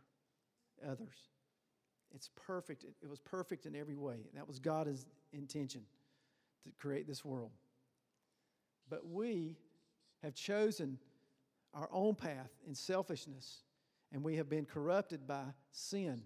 others. 0.90 1.30
It's 2.14 2.30
perfect. 2.36 2.86
It 3.02 3.10
was 3.10 3.20
perfect 3.20 3.66
in 3.66 3.76
every 3.76 3.96
way. 3.96 4.18
That 4.34 4.48
was 4.48 4.60
God's 4.60 5.06
intention 5.32 5.82
to 6.64 6.72
create 6.72 7.08
this 7.08 7.24
world. 7.24 7.52
But 8.90 9.08
we 9.08 9.58
have 10.24 10.34
chosen 10.34 10.98
our 11.74 11.90
own 11.92 12.16
path 12.16 12.50
in 12.68 12.74
selfishness, 12.74 13.60
and 14.12 14.24
we 14.24 14.38
have 14.38 14.50
been 14.50 14.66
corrupted 14.66 15.28
by 15.28 15.44
sin. 15.72 16.24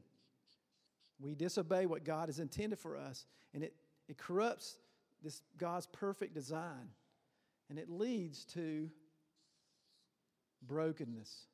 We 1.19 1.35
disobey 1.35 1.85
what 1.85 2.03
God 2.03 2.29
has 2.29 2.39
intended 2.39 2.79
for 2.79 2.97
us, 2.97 3.25
and 3.53 3.63
it, 3.63 3.75
it 4.07 4.17
corrupts 4.17 4.77
this 5.21 5.41
God's 5.57 5.87
perfect 5.87 6.33
design, 6.33 6.89
and 7.69 7.77
it 7.77 7.89
leads 7.89 8.45
to 8.45 8.89
brokenness. 10.65 11.47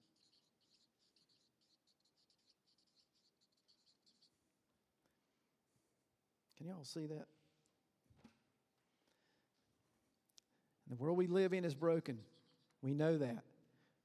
Can 6.60 6.68
you 6.68 6.74
all 6.74 6.84
see 6.84 7.08
that? 7.08 7.26
The 10.90 10.96
world 10.96 11.18
we 11.18 11.28
live 11.28 11.54
in 11.54 11.64
is 11.64 11.74
broken. 11.74 12.20
We 12.82 12.94
know 12.94 13.18
that. 13.18 13.44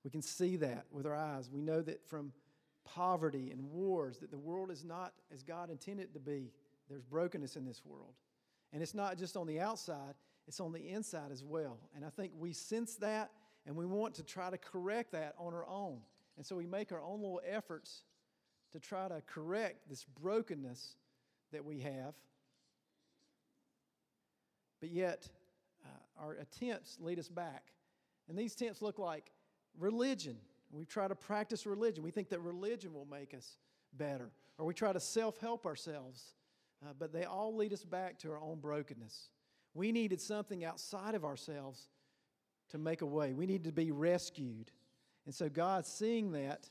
We 0.05 0.11
can 0.11 0.23
see 0.23 0.57
that 0.57 0.85
with 0.93 1.05
our 1.05 1.17
eyes. 1.17 1.51
We 1.51 1.61
know 1.61 1.83
that 1.83 2.07
from 2.09 2.33
poverty 2.85 3.51
and 3.51 3.71
wars 3.71 4.19
that 4.19 4.31
the 4.31 4.39
world 4.39 4.71
is 4.71 4.85
not 4.85 5.13
as 5.33 5.43
God 5.43 5.69
intended 5.69 6.05
it 6.05 6.15
to 6.15 6.21
be. 6.21 6.53
There's 6.89 7.03
brokenness 7.03 7.57
in 7.57 7.65
this 7.65 7.83
world. 7.85 8.15
And 8.73 8.83
it's 8.83 8.95
not 8.95 9.19
just 9.19 9.37
on 9.37 9.47
the 9.47 9.61
outside, 9.61 10.15
it's 10.47 10.61
on 10.61 10.73
the 10.73 10.89
inside 10.89 11.33
as 11.33 11.43
well. 11.43 11.79
And 11.97 12.05
I 12.05 12.11
think 12.11 12.33
we 12.39 12.53
sense 12.53 12.95
that 12.97 13.31
and 13.67 13.75
we 13.75 13.87
want 13.87 14.15
to 14.17 14.23
try 14.23 14.51
to 14.51 14.59
correct 14.59 15.13
that 15.13 15.35
on 15.39 15.55
our 15.55 15.67
own. 15.67 15.99
And 16.37 16.45
so 16.45 16.55
we 16.55 16.67
make 16.67 16.93
our 16.93 17.03
own 17.03 17.21
little 17.21 17.41
efforts 17.47 18.05
to 18.73 18.81
try 18.81 19.09
to 19.09 19.23
correct 19.27 19.89
this 19.89 20.05
brokenness 20.05 20.97
that 21.53 21.65
we 21.65 21.81
have. 21.81 22.15
But 24.85 24.93
yet, 24.93 25.31
uh, 25.83 26.23
our 26.23 26.35
attempts 26.35 26.99
lead 27.01 27.19
us 27.19 27.31
back. 27.31 27.73
And 28.29 28.39
these 28.39 28.53
attempts 28.53 28.83
look 28.83 28.99
like 28.99 29.33
religion. 29.79 30.37
We 30.71 30.85
try 30.85 31.09
to 31.09 31.15
practice 31.15 31.65
religion. 31.65 32.05
We 32.05 32.11
think 32.11 32.29
that 32.29 32.41
religion 32.41 32.93
will 32.93 33.07
make 33.07 33.33
us 33.33 33.57
better. 33.95 34.31
Or 34.59 34.67
we 34.67 34.75
try 34.75 34.93
to 34.93 35.01
self 35.01 35.39
help 35.39 35.65
ourselves. 35.65 36.35
Uh, 36.85 36.93
but 36.99 37.15
they 37.15 37.25
all 37.25 37.57
lead 37.57 37.73
us 37.73 37.83
back 37.83 38.19
to 38.19 38.33
our 38.33 38.43
own 38.43 38.59
brokenness. 38.61 39.31
We 39.73 39.91
needed 39.91 40.21
something 40.21 40.67
outside 40.67 41.15
of 41.15 41.25
ourselves 41.25 41.89
to 42.69 42.77
make 42.77 43.01
a 43.01 43.07
way. 43.07 43.33
We 43.33 43.47
need 43.47 43.65
to 43.65 43.73
be 43.73 43.91
rescued. 43.91 44.71
And 45.25 45.35
so 45.35 45.49
God, 45.49 45.87
seeing 45.87 46.33
that, 46.33 46.69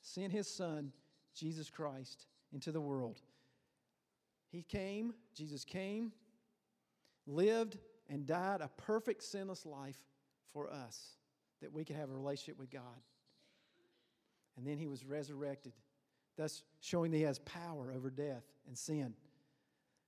sent 0.00 0.30
his 0.30 0.46
son, 0.46 0.92
Jesus 1.34 1.70
Christ, 1.70 2.28
into 2.52 2.70
the 2.70 2.80
world. 2.80 3.20
He 4.52 4.62
came, 4.62 5.14
Jesus 5.34 5.64
came, 5.64 6.12
lived, 7.26 7.78
and 8.08 8.26
died 8.26 8.60
a 8.60 8.68
perfect 8.68 9.22
sinless 9.22 9.64
life 9.64 9.98
for 10.52 10.70
us 10.70 11.16
that 11.60 11.72
we 11.72 11.84
could 11.84 11.96
have 11.96 12.10
a 12.10 12.12
relationship 12.14 12.58
with 12.58 12.70
God. 12.70 13.00
And 14.56 14.66
then 14.66 14.76
he 14.76 14.86
was 14.86 15.04
resurrected, 15.04 15.72
thus 16.36 16.62
showing 16.80 17.10
that 17.12 17.16
he 17.16 17.22
has 17.22 17.38
power 17.38 17.92
over 17.94 18.10
death 18.10 18.44
and 18.66 18.76
sin. 18.76 19.14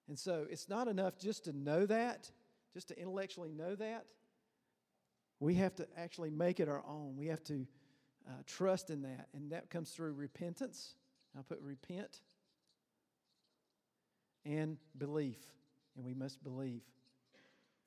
And 0.08 0.18
so 0.18 0.46
it's 0.50 0.68
not 0.68 0.86
enough 0.88 1.18
just 1.18 1.44
to 1.44 1.52
know 1.52 1.86
that, 1.86 2.30
just 2.74 2.88
to 2.88 2.98
intellectually 2.98 3.52
know 3.52 3.74
that. 3.76 4.04
We 5.40 5.54
have 5.54 5.74
to 5.76 5.86
actually 5.96 6.30
make 6.30 6.60
it 6.60 6.68
our 6.68 6.82
own. 6.86 7.16
We 7.16 7.26
have 7.28 7.42
to 7.44 7.66
uh, 8.28 8.32
trust 8.46 8.90
in 8.90 9.02
that. 9.02 9.28
And 9.34 9.52
that 9.52 9.70
comes 9.70 9.90
through 9.90 10.12
repentance. 10.12 10.94
I'll 11.36 11.42
put 11.42 11.60
repent 11.60 12.20
and 14.44 14.76
belief. 14.98 15.38
And 15.96 16.04
we 16.04 16.14
must 16.14 16.42
believe. 16.42 16.82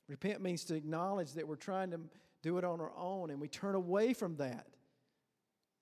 Repent 0.07 0.41
means 0.41 0.63
to 0.65 0.75
acknowledge 0.75 1.33
that 1.33 1.47
we're 1.47 1.55
trying 1.55 1.91
to 1.91 1.99
do 2.41 2.57
it 2.57 2.63
on 2.63 2.79
our 2.79 2.93
own 2.97 3.29
and 3.29 3.41
we 3.41 3.47
turn 3.47 3.75
away 3.75 4.13
from 4.13 4.35
that. 4.37 4.67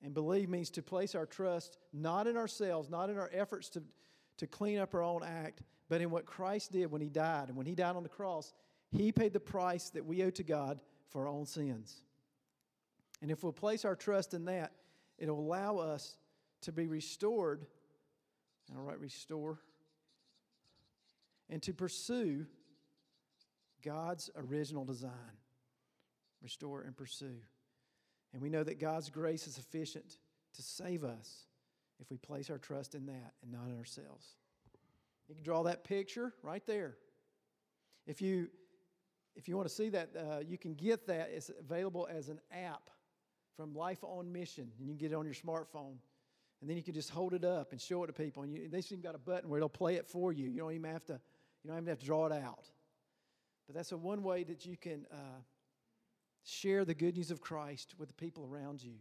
And 0.04 0.14
believe 0.14 0.50
means 0.50 0.70
to 0.72 0.82
place 0.82 1.16
our 1.16 1.26
trust 1.26 1.78
not 1.94 2.28
in 2.28 2.38
ourselves, 2.38 2.90
not 2.90 3.10
in 3.10 3.18
our 3.18 3.30
efforts 3.34 3.70
to, 3.70 3.84
to 4.38 4.48
clean 4.48 4.80
up 4.80 4.94
our 4.94 5.02
own 5.02 5.24
act, 5.24 5.62
but 5.90 6.02
in 6.02 6.10
what 6.10 6.26
Christ 6.26 6.72
did 6.72 6.92
when 6.92 7.02
He 7.02 7.10
died. 7.10 7.48
And 7.48 7.58
when 7.58 7.66
He 7.66 7.76
died 7.76 7.96
on 7.96 8.04
the 8.04 8.10
cross, 8.10 8.54
He 8.92 9.12
paid 9.12 9.34
the 9.34 9.40
price 9.40 9.90
that 9.92 10.06
we 10.06 10.24
owe 10.24 10.30
to 10.32 10.44
God 10.44 10.80
for 11.10 11.22
our 11.22 11.28
own 11.28 11.46
sins. 11.46 12.02
And 13.22 13.32
if 13.32 13.44
we'll 13.44 13.54
place 13.54 13.86
our 13.86 13.96
trust 13.96 14.34
in 14.34 14.46
that, 14.46 14.74
it'll 15.18 15.40
allow 15.40 15.78
us 15.78 16.18
to 16.62 16.72
be 16.72 16.88
restored. 16.88 17.66
I'll 18.76 18.84
write 18.84 19.00
restore. 19.00 19.60
and 21.50 21.62
to 21.64 21.74
pursue 21.74 22.46
God's 23.86 24.30
original 24.36 24.84
design. 24.84 25.12
Restore 26.42 26.82
and 26.82 26.96
pursue. 26.96 27.38
And 28.34 28.42
we 28.42 28.50
know 28.50 28.64
that 28.64 28.80
God's 28.80 29.10
grace 29.10 29.48
is 29.48 29.56
sufficient 29.56 30.18
to 30.56 30.62
save 30.62 31.04
us 31.04 31.46
if 32.00 32.10
we 32.10 32.18
place 32.18 32.50
our 32.50 32.58
trust 32.58 32.96
in 32.96 33.06
that 33.06 33.34
and 33.42 33.52
not 33.52 33.68
in 33.68 33.78
ourselves. 33.78 34.36
You 35.30 35.36
can 35.36 35.44
draw 35.44 35.64
that 35.64 35.84
picture 35.84 36.34
right 36.44 36.66
there. 36.66 36.98
If 38.06 38.22
you 38.22 38.50
if 39.36 39.50
you 39.50 39.58
want 39.58 39.68
to 39.68 39.74
see 39.74 39.90
that, 39.90 40.10
uh, 40.16 40.40
you 40.48 40.58
can 40.58 40.76
get 40.76 41.08
that. 41.08 41.30
It's 41.34 41.52
available 41.60 42.08
as 42.10 42.30
an 42.30 42.40
app 42.52 42.90
from 43.58 43.74
Life 43.74 44.02
on 44.02 44.32
Mission, 44.32 44.72
and 44.78 44.88
you 44.88 44.94
can 44.94 44.98
get 44.98 45.12
it 45.12 45.16
on 45.16 45.26
your 45.26 45.34
smartphone. 45.34 45.98
And 46.62 46.70
then 46.70 46.78
you 46.78 46.84
can 46.84 46.94
just 46.94 47.10
hold 47.10 47.34
it 47.34 47.44
up 47.44 47.74
and 47.74 47.82
show 47.82 48.04
it 48.06 48.08
to 48.08 48.14
people. 48.14 48.44
And 48.44 48.54
you, 48.54 48.70
they've 48.70 48.86
even 48.90 49.02
got 49.02 49.14
a 49.14 49.20
button 49.20 49.50
where 49.50 49.58
it'll 49.58 49.68
play 49.68 49.96
it 49.96 50.08
for 50.08 50.32
you. 50.32 50.48
You 50.48 50.62
don't 50.62 50.72
even 50.72 50.90
have 50.90 51.06
to, 51.06 51.20
you 51.64 51.70
don't 51.70 51.78
even 51.78 51.90
have 51.90 52.00
to 52.00 52.06
draw 52.06 52.28
it 52.28 52.32
out. 52.32 52.70
But 53.68 53.76
that's 53.76 53.92
a 53.92 53.98
one 53.98 54.24
way 54.24 54.44
that 54.44 54.66
you 54.66 54.78
can 54.78 55.06
uh, 55.12 55.42
share 56.44 56.86
the 56.86 56.94
good 56.94 57.16
news 57.16 57.32
of 57.32 57.42
Christ 57.42 57.96
with 57.98 58.10
the 58.10 58.14
people 58.14 58.46
around 58.46 58.84
you 58.84 58.94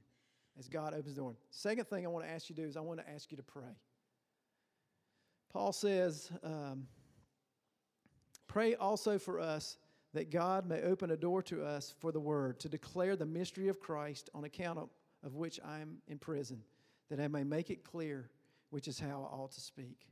as 0.58 0.68
God 0.68 0.94
opens 0.94 1.14
the 1.14 1.20
door. 1.20 1.34
Second 1.50 1.86
thing 1.86 2.04
I 2.04 2.08
want 2.08 2.24
to 2.24 2.30
ask 2.30 2.48
you 2.48 2.56
to 2.56 2.62
do 2.62 2.68
is 2.68 2.76
I 2.76 2.80
want 2.80 3.00
to 3.00 3.10
ask 3.10 3.30
you 3.30 3.36
to 3.36 3.42
pray. 3.42 3.76
Paul 5.52 5.72
says, 5.72 6.30
um, 6.42 6.86
Pray 8.46 8.74
also 8.76 9.18
for 9.18 9.40
us 9.40 9.78
that 10.12 10.30
God 10.30 10.68
may 10.68 10.80
open 10.82 11.10
a 11.10 11.16
door 11.16 11.42
to 11.42 11.64
us 11.64 11.92
for 11.98 12.12
the 12.12 12.20
word, 12.20 12.60
to 12.60 12.68
declare 12.68 13.16
the 13.16 13.26
mystery 13.26 13.68
of 13.68 13.80
Christ 13.80 14.30
on 14.32 14.44
account 14.44 14.78
of, 14.78 14.90
of 15.24 15.34
which 15.34 15.58
I 15.64 15.80
am 15.80 15.98
in 16.06 16.18
prison, 16.18 16.62
that 17.10 17.20
I 17.20 17.26
may 17.26 17.42
make 17.42 17.70
it 17.70 17.84
clear 17.84 18.30
which 18.70 18.86
is 18.86 19.00
how 19.00 19.28
I 19.28 19.34
ought 19.34 19.52
to 19.52 19.60
speak. 19.60 20.06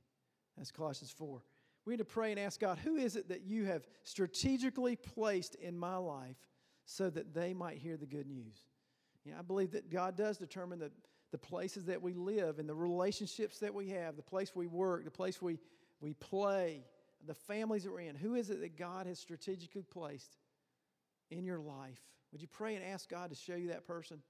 That's 0.57 0.73
Colossians 0.73 1.13
4. 1.13 1.41
We 1.85 1.95
need 1.95 1.99
to 1.99 2.05
pray 2.05 2.31
and 2.31 2.39
ask 2.39 2.61
God, 2.61 2.79
who 2.79 2.97
is 2.97 3.17
it 3.17 3.29
that 3.29 3.43
you 3.43 3.65
have 3.65 3.87
strategically 4.05 4.97
placed 4.97 5.57
in 5.57 5.77
my 5.77 5.97
life 5.97 6.37
so 6.85 7.11
that 7.11 7.35
they 7.35 7.53
might 7.53 7.79
hear 7.79 7.97
the 7.97 8.07
good 8.07 8.27
news? 8.27 8.57
You 9.25 9.33
know, 9.33 9.39
I 9.39 9.43
believe 9.43 9.73
that 9.73 9.91
God 9.91 10.17
does 10.17 10.39
determine 10.39 10.79
the, 10.79 10.93
the 11.33 11.39
places 11.39 11.87
that 11.87 12.01
we 12.01 12.15
live 12.15 12.59
and 12.59 12.69
the 12.69 12.75
relationships 12.75 13.59
that 13.59 13.75
we 13.75 13.89
have, 13.91 14.17
the 14.17 14.23
place 14.23 14.55
we 14.55 14.67
work, 14.67 15.05
the 15.05 15.11
place 15.11 15.43
we, 15.43 15.59
we 16.01 16.15
play, 16.15 16.85
the 17.27 17.35
families 17.35 17.85
that 17.85 17.93
we're 17.93 18.01
in. 18.01 18.17
Who 18.17 18.35
is 18.35 18.51
it 18.51 18.61
that 18.61 18.77
God 18.77 19.07
has 19.07 19.19
strategically 19.19 19.83
placed 19.83 20.37
in 21.31 21.45
your 21.45 21.61
life? 21.61 22.01
Would 22.33 22.43
you 22.43 22.49
pray 22.49 22.77
and 22.77 22.85
ask 22.85 23.09
God 23.09 23.31
to 23.31 23.37
show 23.37 23.55
you 23.55 23.69
that 23.69 23.87
person? 23.87 24.23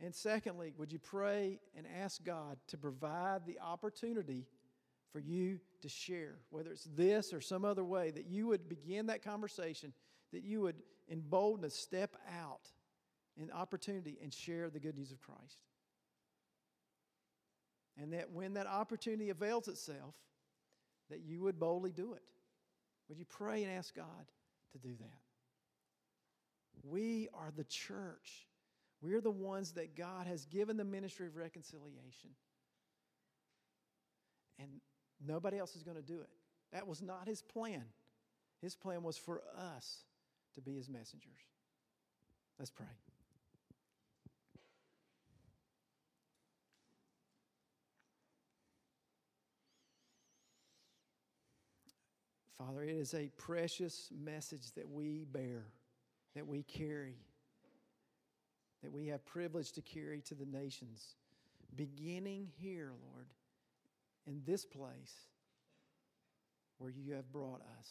And 0.00 0.14
secondly, 0.14 0.72
would 0.76 0.92
you 0.92 0.98
pray 0.98 1.60
and 1.76 1.86
ask 2.02 2.24
God 2.24 2.58
to 2.68 2.76
provide 2.76 3.46
the 3.46 3.60
opportunity 3.60 4.46
for 5.14 5.20
you 5.20 5.60
to 5.80 5.88
share, 5.88 6.40
whether 6.50 6.72
it's 6.72 6.88
this 6.96 7.32
or 7.32 7.40
some 7.40 7.64
other 7.64 7.84
way, 7.84 8.10
that 8.10 8.26
you 8.26 8.48
would 8.48 8.68
begin 8.68 9.06
that 9.06 9.22
conversation, 9.22 9.92
that 10.32 10.42
you 10.42 10.60
would, 10.62 10.74
in 11.06 11.20
boldness, 11.20 11.72
step 11.72 12.16
out 12.36 12.68
in 13.40 13.48
opportunity 13.52 14.18
and 14.20 14.34
share 14.34 14.70
the 14.70 14.80
good 14.80 14.96
news 14.96 15.12
of 15.12 15.20
Christ. 15.20 15.62
And 17.96 18.12
that 18.12 18.32
when 18.32 18.54
that 18.54 18.66
opportunity 18.66 19.30
avails 19.30 19.68
itself, 19.68 20.16
that 21.10 21.20
you 21.20 21.42
would 21.42 21.60
boldly 21.60 21.92
do 21.92 22.14
it. 22.14 22.22
Would 23.08 23.18
you 23.18 23.24
pray 23.24 23.62
and 23.62 23.72
ask 23.72 23.94
God 23.94 24.04
to 24.72 24.78
do 24.78 24.96
that? 24.98 26.82
We 26.82 27.28
are 27.34 27.52
the 27.56 27.62
church. 27.62 28.48
We're 29.00 29.20
the 29.20 29.30
ones 29.30 29.74
that 29.74 29.94
God 29.94 30.26
has 30.26 30.44
given 30.46 30.76
the 30.76 30.84
ministry 30.84 31.28
of 31.28 31.36
reconciliation. 31.36 32.30
And 34.58 34.80
nobody 35.24 35.58
else 35.58 35.76
is 35.76 35.82
going 35.82 35.96
to 35.96 36.02
do 36.02 36.20
it. 36.20 36.28
That 36.72 36.86
was 36.86 37.02
not 37.02 37.28
his 37.28 37.42
plan. 37.42 37.84
His 38.60 38.74
plan 38.74 39.02
was 39.02 39.16
for 39.16 39.42
us 39.56 40.04
to 40.54 40.60
be 40.60 40.74
his 40.74 40.88
messengers. 40.88 41.40
Let's 42.58 42.70
pray. 42.70 42.86
Father, 52.58 52.84
it 52.84 52.90
is 52.90 53.12
a 53.12 53.28
precious 53.36 54.08
message 54.16 54.72
that 54.76 54.88
we 54.88 55.26
bear, 55.30 55.66
that 56.34 56.46
we 56.46 56.62
carry, 56.62 57.16
that 58.82 58.90
we 58.90 59.08
have 59.08 59.24
privilege 59.26 59.72
to 59.72 59.82
carry 59.82 60.22
to 60.22 60.34
the 60.34 60.46
nations, 60.46 61.16
beginning 61.76 62.48
here, 62.56 62.92
Lord, 63.12 63.26
in 64.26 64.42
this 64.46 64.64
place 64.64 65.14
where 66.78 66.90
you 66.90 67.12
have 67.14 67.30
brought 67.32 67.60
us. 67.78 67.88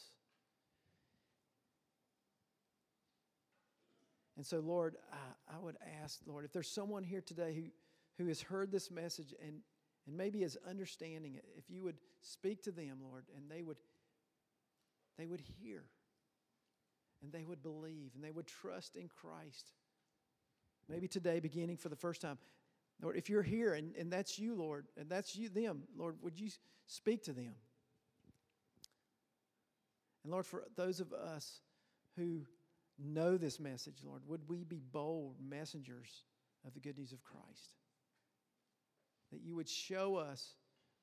And 4.35 4.45
so, 4.45 4.59
Lord, 4.59 4.95
I, 5.11 5.55
I, 5.55 5.59
would 5.59 5.77
ask, 6.01 6.19
Lord, 6.25 6.43
if 6.43 6.51
there's 6.51 6.69
someone 6.69 7.03
here 7.03 7.21
today 7.21 7.53
who, 7.53 8.23
who 8.23 8.27
has 8.29 8.41
heard 8.41 8.71
this 8.71 8.89
message 8.89 9.33
and, 9.41 9.59
and 10.07 10.17
maybe 10.17 10.41
is 10.41 10.57
understanding 10.67 11.35
it, 11.35 11.45
if 11.55 11.69
you 11.69 11.83
would 11.83 11.97
speak 12.21 12.63
to 12.63 12.71
them, 12.71 12.97
Lord, 13.03 13.25
and 13.35 13.49
they 13.49 13.61
would 13.61 13.77
they 15.17 15.27
would 15.27 15.41
hear 15.41 15.83
and 17.21 17.31
they 17.31 17.43
would 17.43 17.61
believe 17.61 18.11
and 18.15 18.23
they 18.23 18.31
would 18.31 18.47
trust 18.47 18.95
in 18.95 19.07
Christ. 19.07 19.71
Maybe 20.89 21.07
today, 21.07 21.39
beginning 21.39 21.77
for 21.77 21.89
the 21.89 21.95
first 21.95 22.21
time. 22.21 22.37
Lord, 23.03 23.17
if 23.17 23.29
you're 23.29 23.43
here 23.43 23.73
and, 23.73 23.95
and 23.95 24.11
that's 24.11 24.39
you, 24.39 24.55
Lord, 24.55 24.87
and 24.97 25.09
that's 25.09 25.35
you, 25.35 25.49
them, 25.49 25.83
Lord, 25.97 26.15
would 26.21 26.39
you 26.39 26.49
speak 26.87 27.23
to 27.25 27.33
them? 27.33 27.53
And 30.23 30.31
Lord, 30.31 30.45
for 30.45 30.63
those 30.75 31.01
of 31.01 31.11
us 31.11 31.59
who 32.15 32.45
know 32.97 33.35
this 33.37 33.59
message, 33.59 33.97
Lord, 34.05 34.21
would 34.25 34.47
we 34.47 34.63
be 34.63 34.79
bold 34.91 35.35
messengers 35.45 36.23
of 36.65 36.73
the 36.73 36.79
good 36.79 36.97
news 36.97 37.11
of 37.11 37.21
Christ? 37.23 37.75
That 39.33 39.41
you 39.41 39.55
would 39.55 39.67
show 39.69 40.15
us 40.15 40.53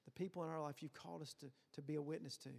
the 0.07 0.11
people 0.11 0.43
in 0.43 0.49
our 0.49 0.63
life 0.63 0.77
you've 0.83 0.95
called 0.95 1.21
us 1.21 1.35
to, 1.41 1.47
to 1.75 1.83
be 1.83 1.97
a 1.97 2.03
witness 2.03 2.39
to, 2.39 2.51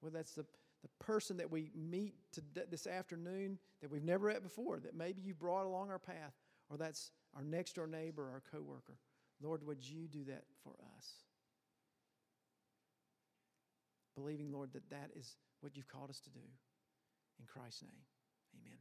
whether 0.00 0.16
that's 0.16 0.32
the 0.32 0.44
the 0.82 1.04
person 1.04 1.36
that 1.38 1.50
we 1.50 1.70
meet 1.74 2.14
to, 2.32 2.42
this 2.70 2.86
afternoon 2.86 3.58
that 3.80 3.90
we've 3.90 4.04
never 4.04 4.28
met 4.28 4.42
before, 4.42 4.78
that 4.78 4.94
maybe 4.94 5.20
you 5.20 5.34
brought 5.34 5.66
along 5.66 5.90
our 5.90 5.98
path, 5.98 6.34
or 6.70 6.76
that's 6.76 7.10
our 7.36 7.42
next 7.42 7.74
door 7.74 7.86
neighbor, 7.86 8.22
our 8.22 8.42
coworker. 8.52 8.98
Lord, 9.40 9.64
would 9.66 9.84
you 9.84 10.08
do 10.08 10.24
that 10.24 10.44
for 10.64 10.72
us? 10.96 11.06
Believing, 14.16 14.52
Lord, 14.52 14.72
that 14.72 14.90
that 14.90 15.10
is 15.16 15.36
what 15.60 15.76
you've 15.76 15.88
called 15.88 16.10
us 16.10 16.20
to 16.20 16.30
do. 16.30 16.40
In 17.38 17.46
Christ's 17.46 17.82
name, 17.82 18.02
amen. 18.54 18.78